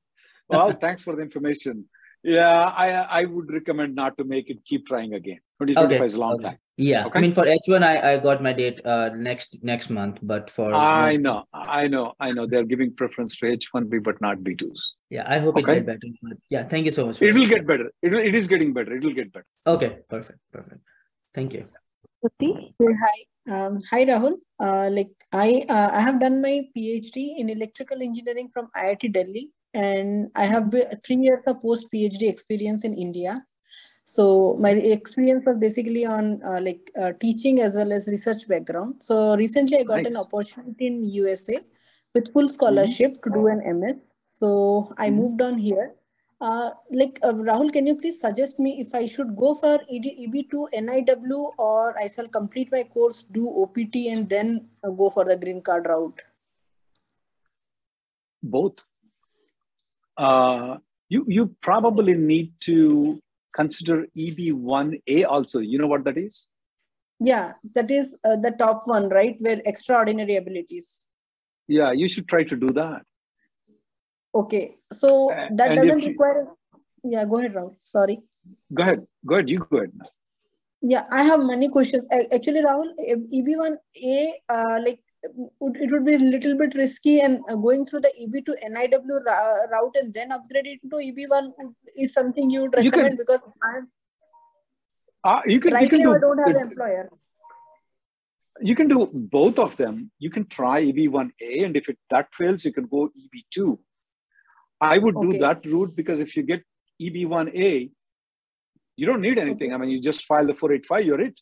well, 0.48 0.72
thanks 0.72 1.02
for 1.02 1.16
the 1.16 1.22
information. 1.22 1.88
Yeah, 2.22 2.72
I, 2.76 3.20
I 3.20 3.24
would 3.24 3.52
recommend 3.52 3.94
not 3.94 4.16
to 4.18 4.24
make 4.24 4.48
it. 4.48 4.64
Keep 4.64 4.86
trying 4.86 5.14
again. 5.14 5.40
2025 5.60 5.96
Okay, 5.96 6.06
is 6.06 6.14
a 6.14 6.20
long 6.20 6.34
okay. 6.34 6.44
time. 6.44 6.58
Yeah, 6.76 7.06
Okay. 7.06 7.18
I 7.18 7.22
mean 7.22 7.34
for 7.34 7.44
H1, 7.44 7.82
I, 7.82 8.12
I 8.12 8.18
got 8.18 8.42
my 8.42 8.52
date 8.52 8.80
uh 8.84 9.10
next 9.14 9.58
next 9.62 9.90
month, 9.90 10.18
but 10.22 10.48
for 10.48 10.74
I 10.74 11.16
know, 11.16 11.44
I 11.52 11.86
know, 11.86 12.14
I 12.18 12.30
know. 12.32 12.46
They're 12.46 12.64
giving 12.64 12.94
preference 12.94 13.38
to 13.40 13.46
H1B, 13.46 14.02
but 14.02 14.20
not 14.20 14.38
B2s. 14.38 14.80
yeah, 15.10 15.24
I 15.26 15.38
hope 15.38 15.58
it 15.58 15.64
Okay. 15.64 15.74
get 15.74 15.86
better. 15.86 16.08
But 16.22 16.38
yeah, 16.48 16.64
thank 16.64 16.86
you 16.86 16.92
so 16.92 17.06
much. 17.06 17.20
It 17.20 17.34
will 17.34 17.42
that. 17.42 17.50
get 17.56 17.66
better. 17.66 17.90
It, 18.00 18.10
will, 18.12 18.20
it 18.20 18.34
is 18.34 18.48
getting 18.48 18.72
better. 18.72 18.94
It 18.96 19.02
will 19.02 19.12
get 19.14 19.32
better. 19.32 19.46
Okay, 19.66 19.98
perfect, 20.08 20.38
perfect. 20.52 20.80
Thank 21.34 21.52
you. 21.52 21.66
Hi, 22.24 23.16
um, 23.50 23.80
hi 23.90 24.04
Rahul. 24.04 24.34
Uh, 24.58 24.88
like 24.90 25.10
I, 25.32 25.64
uh, 25.68 25.90
I 25.92 26.00
have 26.00 26.20
done 26.20 26.40
my 26.40 26.62
PhD 26.76 27.38
in 27.38 27.50
electrical 27.50 28.00
engineering 28.00 28.48
from 28.52 28.68
IIT 28.76 29.12
Delhi, 29.12 29.50
and 29.74 30.30
I 30.34 30.44
have 30.44 30.72
three 31.04 31.16
years 31.16 31.42
of 31.46 31.60
post 31.60 31.86
PhD 31.92 32.28
experience 32.28 32.84
in 32.84 32.94
India. 32.94 33.38
So 34.04 34.56
my 34.60 34.70
experience 34.70 35.44
was 35.46 35.56
basically 35.58 36.04
on 36.04 36.42
uh, 36.44 36.60
like 36.60 36.90
uh, 37.00 37.12
teaching 37.20 37.60
as 37.60 37.76
well 37.76 37.92
as 37.92 38.08
research 38.08 38.46
background. 38.48 38.96
So 39.00 39.36
recently 39.36 39.78
I 39.78 39.84
got 39.84 40.04
an 40.06 40.16
opportunity 40.16 40.86
in 40.86 41.02
USA 41.04 41.58
with 42.14 42.32
full 42.32 42.48
scholarship 42.48 43.22
to 43.22 43.30
do 43.30 43.46
an 43.46 43.62
MS. 43.62 44.02
So 44.28 44.92
I 44.98 45.08
Mhm. 45.08 45.16
moved 45.16 45.42
on 45.42 45.56
here. 45.58 45.94
Uh, 46.40 46.70
like 46.90 47.20
uh, 47.22 47.32
Rahul, 47.32 47.72
can 47.72 47.86
you 47.86 47.94
please 47.94 48.20
suggest 48.20 48.58
me 48.58 48.80
if 48.80 48.92
I 48.94 49.06
should 49.06 49.36
go 49.36 49.54
for 49.54 49.78
E 49.88 49.98
ED, 49.98 50.06
EB2 50.26 50.68
NIW 50.74 51.52
or 51.58 51.96
I 51.98 52.08
shall 52.08 52.26
complete 52.26 52.68
my 52.72 52.82
course, 52.82 53.22
do 53.22 53.48
OPT, 53.62 54.08
and 54.10 54.28
then 54.28 54.68
uh, 54.82 54.90
go 54.90 55.08
for 55.08 55.24
the 55.24 55.36
green 55.36 55.62
card 55.62 55.86
route? 55.86 56.20
Both. 58.42 58.80
Uh, 60.16 60.76
you 61.08 61.24
you 61.28 61.54
probably 61.62 62.14
need 62.14 62.52
to 62.60 63.20
consider 63.54 64.06
EB1A 64.16 65.26
also. 65.26 65.58
You 65.58 65.78
know 65.78 65.86
what 65.86 66.04
that 66.04 66.16
is? 66.18 66.48
Yeah, 67.20 67.52
that 67.74 67.90
is 67.90 68.18
uh, 68.24 68.36
the 68.36 68.54
top 68.58 68.82
one, 68.86 69.08
right? 69.08 69.36
Where 69.40 69.60
extraordinary 69.64 70.36
abilities. 70.36 71.06
Yeah, 71.68 71.92
you 71.92 72.08
should 72.08 72.28
try 72.28 72.44
to 72.44 72.56
do 72.56 72.68
that. 72.68 73.02
Okay, 74.34 74.76
so 74.92 75.28
that 75.28 75.68
and 75.70 75.76
doesn't 75.76 76.00
you- 76.00 76.08
require. 76.08 76.48
Yeah, 77.04 77.24
go 77.28 77.38
ahead, 77.38 77.54
Rahul. 77.54 77.76
Sorry. 77.80 78.18
Go 78.72 78.82
ahead. 78.82 79.06
Go 79.26 79.34
ahead. 79.34 79.50
You 79.50 79.66
go 79.70 79.78
ahead. 79.78 79.90
now. 79.94 80.06
Yeah, 80.82 81.02
I 81.12 81.22
have 81.22 81.44
many 81.44 81.68
questions. 81.68 82.08
Actually, 82.34 82.62
Rahul, 82.62 82.90
EB1A, 83.32 84.26
uh, 84.48 84.78
like 84.84 85.00
it 85.24 85.90
would 85.92 86.04
be 86.04 86.14
a 86.14 86.18
little 86.18 86.56
bit 86.58 86.74
risky 86.74 87.20
and 87.20 87.40
uh, 87.48 87.54
going 87.54 87.86
through 87.86 88.00
the 88.00 88.12
EB 88.22 88.44
to 88.44 88.56
NIW 88.68 89.18
route 89.72 89.96
and 90.02 90.12
then 90.14 90.32
upgrade 90.32 90.66
it 90.66 90.80
to 90.90 90.96
EB1 90.96 91.52
is 91.96 92.12
something 92.12 92.50
you 92.50 92.62
would 92.62 92.74
You 92.78 92.90
can- 92.90 93.00
recommend 93.00 93.18
because 93.18 93.44
I'm, 93.62 93.88
Uh, 95.24 95.40
you 95.46 95.60
can, 95.60 95.80
you 95.80 95.88
can 95.88 96.00
do 96.02 96.14
I 96.14 96.18
don't 96.18 96.38
have 96.38 96.56
an 96.56 96.62
employer. 96.68 97.08
you 98.68 98.74
can 98.74 98.88
do 98.88 99.06
both 99.36 99.58
of 99.58 99.76
them. 99.76 100.10
You 100.18 100.30
can 100.30 100.46
try 100.46 100.82
EB1A, 100.82 101.64
and 101.66 101.76
if 101.76 101.88
it, 101.88 101.98
that 102.10 102.34
fails, 102.38 102.64
you 102.64 102.72
can 102.72 102.86
go 102.86 103.08
EB2. 103.22 103.78
I 104.80 104.98
would 104.98 105.14
do 105.20 105.38
that 105.44 105.64
route 105.64 105.94
because 106.00 106.18
if 106.20 106.36
you 106.36 106.42
get 106.42 106.62
EB1A, 107.00 107.90
you 108.96 109.06
don't 109.06 109.20
need 109.28 109.38
anything. 109.38 109.72
I 109.72 109.76
mean, 109.78 109.90
you 109.90 110.00
just 110.00 110.26
file 110.26 110.46
the 110.46 110.54
485, 110.54 111.06
you're 111.06 111.20
it. 111.20 111.40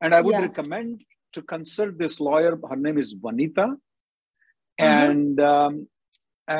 And 0.00 0.14
I 0.14 0.20
would 0.20 0.32
Yeah. 0.36 0.42
recommend 0.42 1.02
to 1.36 1.42
consult 1.42 1.98
this 1.98 2.16
lawyer. 2.28 2.52
Her 2.70 2.80
name 2.86 2.98
is 3.04 3.10
Vanita, 3.26 3.66
Uh-huh. 4.78 5.10
and 5.10 5.40
um, 5.52 5.74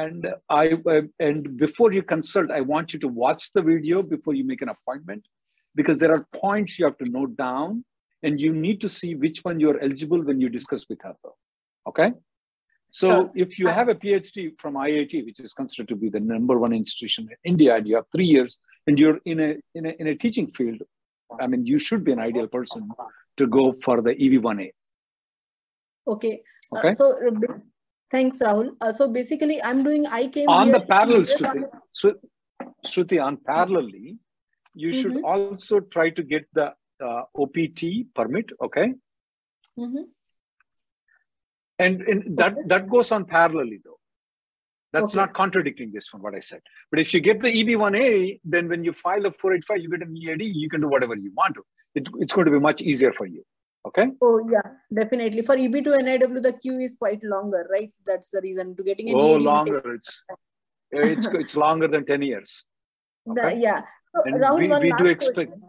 and 0.00 0.20
I 0.62 0.64
uh, 0.94 1.02
and 1.26 1.42
before 1.64 1.90
you 1.96 2.02
consult, 2.14 2.50
I 2.58 2.62
want 2.72 2.94
you 2.94 3.00
to 3.06 3.10
watch 3.24 3.42
the 3.56 3.62
video 3.72 3.96
before 4.14 4.34
you 4.38 4.44
make 4.52 4.62
an 4.66 4.70
appointment, 4.76 5.22
because 5.80 5.98
there 6.02 6.14
are 6.16 6.22
points 6.44 6.78
you 6.78 6.84
have 6.88 6.98
to 7.02 7.08
note 7.18 7.34
down, 7.42 7.84
and 8.24 8.40
you 8.44 8.52
need 8.66 8.78
to 8.86 8.90
see 8.98 9.10
which 9.24 9.38
one 9.48 9.60
you're 9.64 9.80
eligible 9.88 10.22
when 10.30 10.40
you 10.44 10.48
discuss 10.58 10.86
with 10.92 11.00
her. 11.08 11.14
Though, 11.22 11.36
okay. 11.92 12.08
So 13.00 13.08
Sure. 13.08 13.30
if 13.44 13.50
you 13.60 13.66
have 13.78 13.88
a 13.94 13.96
PhD 14.02 14.38
from 14.62 14.72
IIT, 14.88 15.14
which 15.28 15.40
is 15.46 15.52
considered 15.60 15.88
to 15.92 15.96
be 16.02 16.08
the 16.16 16.22
number 16.34 16.56
one 16.64 16.74
institution 16.82 17.22
in 17.34 17.38
India, 17.52 17.70
and 17.76 17.84
you 17.88 17.96
have 18.00 18.08
three 18.14 18.30
years, 18.36 18.52
and 18.86 18.98
you're 19.00 19.20
in 19.32 19.38
a 19.48 19.50
in 19.78 19.84
a 19.90 19.92
in 20.00 20.06
a 20.12 20.16
teaching 20.24 20.48
field, 20.58 20.80
I 21.44 21.46
mean, 21.50 21.62
you 21.72 21.78
should 21.86 22.02
be 22.08 22.12
an 22.16 22.22
ideal 22.30 22.48
person 22.58 22.82
to 23.36 23.46
go 23.46 23.72
for 23.72 24.00
the 24.02 24.12
E 24.22 24.30
EB1A. 24.30 24.70
Okay. 26.08 26.42
Uh, 26.74 26.78
Okay. 26.78 26.94
so 26.94 27.06
uh, 27.28 27.58
thanks, 28.10 28.38
Rahul. 28.38 28.70
Uh, 28.80 28.92
so 28.92 29.08
basically, 29.08 29.60
I'm 29.62 29.82
doing. 29.82 30.06
I 30.06 30.26
came 30.28 30.48
on 30.48 30.70
the 30.70 30.80
parallel, 30.80 31.22
Shruti, 31.22 31.62
on- 32.04 32.18
Shruti, 32.84 33.22
on 33.22 33.36
parallelly, 33.38 34.18
you 34.74 34.92
should 34.92 35.14
Mhm. 35.14 35.24
also 35.24 35.80
try 35.80 36.10
to 36.10 36.22
get 36.22 36.46
the 36.52 36.66
uh, 37.00 37.22
OPT 37.44 38.04
permit. 38.14 38.46
Okay, 38.68 38.86
Mhm. 39.78 40.04
and, 41.78 42.02
and 42.02 42.36
that 42.38 42.56
that 42.68 42.88
goes 42.88 43.12
on 43.12 43.24
parallelly 43.26 43.78
though. 43.84 43.95
That's 44.96 45.14
Okay. 45.14 45.20
not 45.22 45.32
contradicting 45.34 45.92
this 45.92 46.12
one 46.12 46.22
what 46.26 46.34
I 46.34 46.40
said. 46.40 46.60
But 46.90 47.00
if 47.00 47.12
you 47.14 47.20
get 47.28 47.42
the 47.42 47.50
EB1A, 47.58 48.40
then 48.44 48.68
when 48.68 48.84
you 48.84 48.92
file 48.92 49.24
a 49.26 49.32
485, 49.32 49.82
you 49.82 49.90
get 49.90 50.02
an 50.08 50.16
EAD, 50.16 50.42
you 50.62 50.68
can 50.74 50.80
do 50.80 50.88
whatever 50.88 51.14
you 51.14 51.32
want 51.40 51.54
to. 51.56 51.62
It, 51.94 52.08
it's 52.24 52.32
going 52.32 52.46
to 52.46 52.52
be 52.52 52.60
much 52.68 52.80
easier 52.82 53.12
for 53.12 53.26
you. 53.26 53.42
Okay. 53.88 54.06
Oh 54.20 54.38
yeah, 54.52 54.68
definitely. 55.00 55.42
For 55.42 55.56
EB 55.56 55.74
to 55.84 55.90
NIW, 56.06 56.42
the 56.42 56.54
queue 56.60 56.78
is 56.86 56.96
quite 56.98 57.22
longer, 57.22 57.68
right? 57.72 57.92
That's 58.04 58.30
the 58.30 58.40
reason 58.42 58.74
to 58.76 58.82
getting 58.82 59.10
an 59.10 59.14
Oh, 59.16 59.34
EAD 59.34 59.38
take- 59.38 59.46
longer. 59.46 59.94
It's 59.94 60.24
it's 60.90 61.26
it's 61.42 61.56
longer 61.56 61.88
than 61.88 62.04
10 62.06 62.22
years. 62.22 62.64
The- 63.26 63.46
Okay. 63.46 63.60
yeah. 63.60 63.80
So 64.14 64.22
Rahul, 64.44 64.60
we, 64.60 64.68
one 64.68 64.82
we 64.82 64.92
do 64.98 65.06
expect. 65.06 65.50
question. 65.50 65.62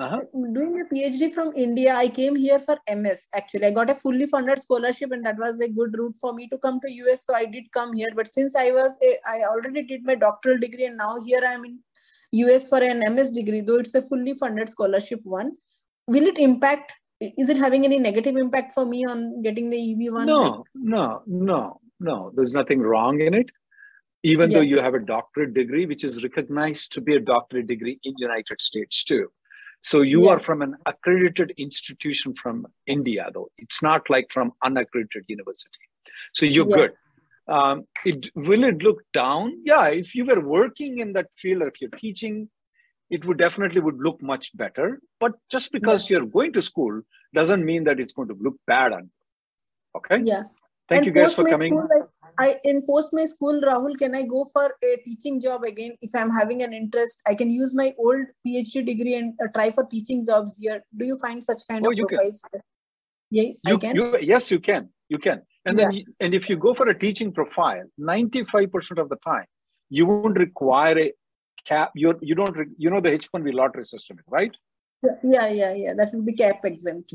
Uh-huh. 0.00 0.22
Doing 0.52 0.80
a 0.80 0.92
PhD 0.92 1.32
from 1.32 1.52
India, 1.54 1.94
I 1.94 2.08
came 2.08 2.34
here 2.34 2.58
for 2.58 2.76
MS. 2.92 3.28
Actually, 3.32 3.66
I 3.66 3.70
got 3.70 3.90
a 3.90 3.94
fully 3.94 4.26
funded 4.26 4.60
scholarship, 4.60 5.12
and 5.12 5.24
that 5.24 5.36
was 5.38 5.60
a 5.60 5.68
good 5.68 5.96
route 5.96 6.16
for 6.20 6.32
me 6.32 6.48
to 6.48 6.58
come 6.58 6.80
to 6.80 6.92
US. 6.92 7.24
So 7.24 7.34
I 7.34 7.44
did 7.44 7.70
come 7.70 7.92
here. 7.94 8.08
But 8.16 8.26
since 8.26 8.56
I 8.56 8.72
was, 8.72 8.98
a, 9.08 9.30
I 9.30 9.44
already 9.44 9.84
did 9.84 10.04
my 10.04 10.16
doctoral 10.16 10.58
degree, 10.58 10.86
and 10.86 10.96
now 10.96 11.22
here 11.24 11.38
I'm 11.46 11.64
in 11.64 11.78
US 12.32 12.68
for 12.68 12.82
an 12.82 13.02
MS 13.14 13.30
degree. 13.30 13.60
Though 13.60 13.78
it's 13.78 13.94
a 13.94 14.02
fully 14.02 14.34
funded 14.34 14.68
scholarship 14.68 15.20
one, 15.22 15.52
will 16.08 16.24
it 16.24 16.38
impact? 16.38 16.92
Is 17.20 17.48
it 17.48 17.56
having 17.56 17.84
any 17.84 18.00
negative 18.00 18.36
impact 18.36 18.72
for 18.72 18.84
me 18.84 19.04
on 19.06 19.42
getting 19.42 19.70
the 19.70 19.92
EB 19.92 20.12
one? 20.12 20.26
No, 20.26 20.64
no, 20.74 21.22
no, 21.28 21.80
no. 22.00 22.32
There's 22.34 22.52
nothing 22.52 22.80
wrong 22.80 23.20
in 23.20 23.32
it. 23.32 23.50
Even 24.24 24.50
though 24.50 24.60
you 24.60 24.80
have 24.80 24.94
a 24.94 25.00
doctorate 25.00 25.54
degree, 25.54 25.86
which 25.86 26.02
is 26.02 26.22
recognized 26.22 26.90
to 26.92 27.00
be 27.00 27.14
a 27.14 27.20
doctorate 27.20 27.68
degree 27.68 28.00
in 28.02 28.14
United 28.18 28.60
States 28.60 29.04
too. 29.04 29.28
So 29.90 30.00
you 30.00 30.20
Yeah. 30.24 30.32
are 30.32 30.40
from 30.40 30.62
an 30.62 30.76
accredited 30.86 31.50
institution 31.58 32.34
from 32.34 32.66
India, 32.86 33.30
though 33.34 33.50
it's 33.58 33.82
not 33.82 34.08
like 34.08 34.30
from 34.32 34.52
unaccredited 34.62 35.24
university. 35.28 35.84
So 36.32 36.46
you're 36.46 36.70
Yeah. 36.70 36.76
good. 36.76 36.92
Um, 37.56 37.86
it 38.06 38.30
will 38.34 38.64
it 38.64 38.82
look 38.82 39.00
down? 39.12 39.60
Yeah, 39.62 39.88
if 39.88 40.14
you 40.14 40.24
were 40.24 40.40
working 40.40 41.00
in 41.04 41.12
that 41.16 41.28
field 41.36 41.60
or 41.62 41.68
if 41.68 41.82
you're 41.82 41.98
teaching, 42.04 42.48
it 43.10 43.26
would 43.26 43.36
definitely 43.36 43.82
would 43.82 43.98
look 44.06 44.22
much 44.22 44.56
better. 44.56 44.86
But 45.20 45.34
just 45.50 45.70
because 45.70 46.08
you're 46.08 46.30
going 46.38 46.54
to 46.54 46.62
school 46.62 47.02
doesn't 47.34 47.64
mean 47.72 47.84
that 47.84 48.00
it's 48.00 48.14
going 48.14 48.28
to 48.28 48.38
look 48.40 48.56
bad 48.66 48.94
on 48.94 49.02
you. 49.04 49.16
Okay. 49.98 50.22
Yeah. 50.24 50.44
Thank 50.88 50.98
and 50.98 51.06
you 51.06 51.12
guys 51.12 51.34
for 51.34 51.44
coming. 51.44 51.72
School, 51.72 51.88
like, 51.90 52.08
I 52.40 52.56
in 52.64 52.82
post 52.88 53.10
my 53.12 53.24
school, 53.24 53.60
Rahul, 53.62 53.96
can 53.96 54.14
I 54.14 54.22
go 54.24 54.44
for 54.52 54.64
a 54.82 54.96
teaching 55.06 55.40
job 55.40 55.62
again 55.62 55.96
if 56.02 56.10
I'm 56.14 56.30
having 56.30 56.62
an 56.62 56.72
interest? 56.72 57.22
I 57.26 57.34
can 57.34 57.48
use 57.50 57.74
my 57.74 57.94
old 57.98 58.26
PhD 58.46 58.84
degree 58.84 59.14
and 59.14 59.34
uh, 59.42 59.46
try 59.54 59.70
for 59.70 59.86
teaching 59.86 60.24
jobs 60.26 60.58
here. 60.60 60.84
Do 60.96 61.06
you 61.06 61.16
find 61.24 61.42
such 61.42 61.58
kind 61.70 61.86
Oh, 61.86 61.90
of 61.90 61.96
you 61.96 62.06
can. 62.06 62.18
profiles? 62.18 62.44
Yeah, 63.30 63.52
I 63.66 63.70
You, 63.70 63.78
can. 63.78 63.96
you, 63.96 64.18
yes, 64.18 64.50
you 64.50 64.60
can. 64.60 64.90
You 65.08 65.18
can. 65.18 65.42
And 65.64 65.78
then, 65.78 65.90
Yeah. 65.92 65.98
you- 65.98 66.14
and 66.20 66.34
if 66.34 66.48
you 66.50 66.56
go 66.56 66.74
for 66.74 66.88
a 66.88 66.98
teaching 66.98 67.32
profile, 67.32 67.84
95% 67.98 68.98
of 68.98 69.08
the 69.08 69.16
time, 69.16 69.46
you 69.88 70.06
won't 70.06 70.36
require 70.36 70.98
a 70.98 71.12
cap. 71.66 71.92
You 71.94 72.18
you 72.20 72.34
don't, 72.34 72.56
re- 72.56 72.74
you 72.76 72.90
know, 72.90 73.00
the 73.00 73.10
H1B 73.10 73.54
lottery 73.54 73.84
system, 73.84 74.18
right? 74.28 74.54
yeah, 75.22 75.48
yeah, 75.48 75.72
yeah. 75.74 75.94
That 75.96 76.10
will 76.12 76.22
be 76.22 76.32
cap 76.32 76.60
exempt. 76.64 77.14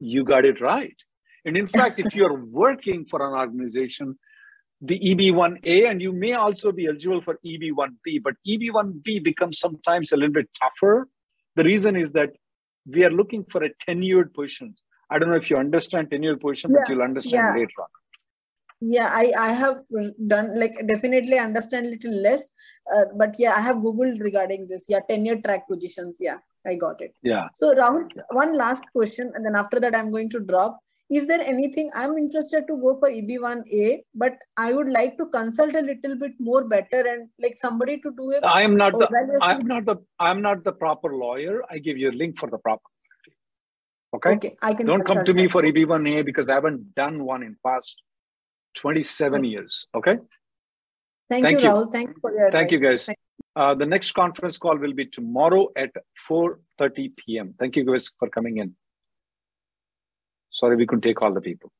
You 0.00 0.24
got 0.24 0.44
it 0.44 0.60
right. 0.60 0.96
And 1.44 1.56
in 1.56 1.66
fact, 1.66 1.98
if 1.98 2.14
you're 2.14 2.44
working 2.44 3.04
for 3.04 3.26
an 3.26 3.38
organization, 3.38 4.18
the 4.80 4.98
EB1A, 4.98 5.90
and 5.90 6.02
you 6.02 6.12
may 6.12 6.32
also 6.32 6.72
be 6.72 6.86
eligible 6.86 7.20
for 7.20 7.38
EB1B, 7.46 8.22
but 8.22 8.34
EB1B 8.46 9.22
becomes 9.22 9.58
sometimes 9.58 10.12
a 10.12 10.16
little 10.16 10.32
bit 10.32 10.48
tougher. 10.60 11.08
The 11.56 11.64
reason 11.64 11.96
is 11.96 12.12
that 12.12 12.32
we 12.86 13.04
are 13.04 13.10
looking 13.10 13.44
for 13.44 13.62
a 13.62 13.70
tenured 13.86 14.34
position. 14.34 14.74
I 15.10 15.18
don't 15.18 15.28
know 15.28 15.36
if 15.36 15.50
you 15.50 15.56
understand 15.56 16.10
tenured 16.10 16.40
position, 16.40 16.72
but 16.72 16.88
you'll 16.88 17.02
understand 17.02 17.54
yeah. 17.54 17.54
later 17.54 17.80
on. 17.80 17.88
Yeah, 18.84 19.08
I, 19.08 19.30
I 19.38 19.52
have 19.52 19.82
done 20.26 20.58
like 20.58 20.72
definitely 20.88 21.38
understand 21.38 21.86
a 21.86 21.90
little 21.90 22.20
less, 22.20 22.50
uh, 22.96 23.04
but 23.16 23.36
yeah, 23.38 23.52
I 23.56 23.60
have 23.60 23.76
googled 23.76 24.20
regarding 24.20 24.66
this. 24.66 24.86
Yeah, 24.88 24.98
tenure 25.08 25.40
track 25.40 25.68
positions. 25.68 26.18
Yeah, 26.20 26.38
I 26.66 26.74
got 26.74 27.00
it. 27.00 27.14
Yeah. 27.22 27.46
So 27.54 27.72
Rahul, 27.76 28.08
one 28.30 28.56
last 28.56 28.82
question, 28.90 29.30
and 29.36 29.46
then 29.46 29.54
after 29.54 29.78
that, 29.78 29.94
I'm 29.94 30.10
going 30.10 30.30
to 30.30 30.40
drop. 30.40 30.80
Is 31.10 31.26
there 31.26 31.40
anything 31.40 31.90
I'm 31.94 32.16
interested 32.16 32.66
to 32.68 32.76
go 32.76 32.96
for 32.98 33.10
EB1A, 33.10 33.98
but 34.14 34.34
I 34.56 34.72
would 34.72 34.88
like 34.88 35.18
to 35.18 35.26
consult 35.26 35.74
a 35.74 35.82
little 35.82 36.16
bit 36.16 36.32
more 36.38 36.64
better 36.66 37.06
and 37.06 37.28
like 37.42 37.56
somebody 37.56 37.98
to 37.98 38.12
do 38.16 38.30
it 38.30 38.44
i 38.44 38.62
am 38.62 38.76
not 38.76 38.92
the? 38.92 39.08
I'm 39.42 39.66
not 39.66 39.84
the 39.84 39.96
I'm 40.18 40.40
not 40.40 40.64
the 40.64 40.72
proper 40.72 41.14
lawyer. 41.14 41.62
I 41.70 41.78
give 41.78 41.98
you 41.98 42.10
a 42.10 42.16
link 42.22 42.38
for 42.38 42.48
the 42.48 42.58
proper. 42.58 42.82
Okay. 44.14 44.30
Okay, 44.30 44.56
I 44.62 44.74
can 44.74 44.86
Don't 44.86 45.04
come 45.04 45.24
to 45.24 45.34
me 45.34 45.48
for 45.48 45.62
EB1A 45.62 46.24
because 46.24 46.50
I 46.50 46.54
haven't 46.54 46.94
done 46.94 47.24
one 47.24 47.42
in 47.42 47.56
past 47.66 48.02
27 48.76 49.44
years. 49.44 49.86
Okay. 49.94 50.18
Thank, 51.30 51.44
Thank 51.44 51.62
you, 51.62 51.68
you. 51.68 51.74
Rahul. 51.74 51.92
Thank 51.92 52.08
you 52.10 52.16
for 52.20 52.32
your 52.32 52.50
Thank 52.50 52.70
you, 52.70 52.78
advice. 52.78 53.06
guys. 53.06 53.16
Uh, 53.54 53.74
the 53.74 53.86
next 53.86 54.12
conference 54.12 54.58
call 54.58 54.76
will 54.78 54.94
be 54.94 55.06
tomorrow 55.06 55.68
at 55.76 55.90
4:30 56.28 57.16
p.m. 57.16 57.54
Thank 57.58 57.76
you 57.76 57.84
guys 57.84 58.10
for 58.18 58.28
coming 58.28 58.58
in. 58.58 58.74
Sorry, 60.52 60.76
we 60.76 60.86
couldn't 60.86 61.02
take 61.02 61.22
all 61.22 61.32
the 61.32 61.40
people. 61.40 61.70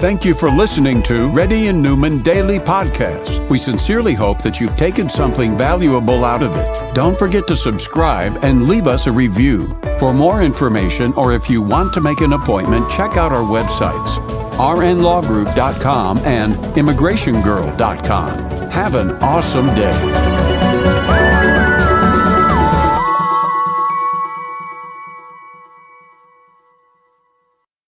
Thank 0.00 0.24
you 0.24 0.32
for 0.32 0.48
listening 0.48 1.02
to 1.04 1.28
Reddy 1.30 1.66
and 1.66 1.82
Neumann 1.82 2.22
Daily 2.22 2.60
Podcast. 2.60 3.50
We 3.50 3.58
sincerely 3.58 4.14
hope 4.14 4.40
that 4.42 4.60
you've 4.60 4.76
taken 4.76 5.08
something 5.08 5.58
valuable 5.58 6.24
out 6.24 6.40
of 6.40 6.54
it. 6.54 6.94
Don't 6.94 7.18
forget 7.18 7.48
to 7.48 7.56
subscribe 7.56 8.44
and 8.44 8.68
leave 8.68 8.86
us 8.86 9.08
a 9.08 9.12
review. 9.12 9.66
For 9.98 10.14
more 10.14 10.44
information 10.44 11.12
or 11.14 11.32
if 11.32 11.50
you 11.50 11.62
want 11.62 11.92
to 11.94 12.00
make 12.00 12.20
an 12.20 12.32
appointment, 12.32 12.88
check 12.88 13.16
out 13.16 13.32
our 13.32 13.42
websites 13.42 14.24
rnlawgroup.com 14.58 16.18
and 16.18 16.54
immigrationgirl.com. 16.54 18.70
Have 18.70 18.94
an 18.96 19.10
awesome 19.22 19.66
day. 19.74 20.57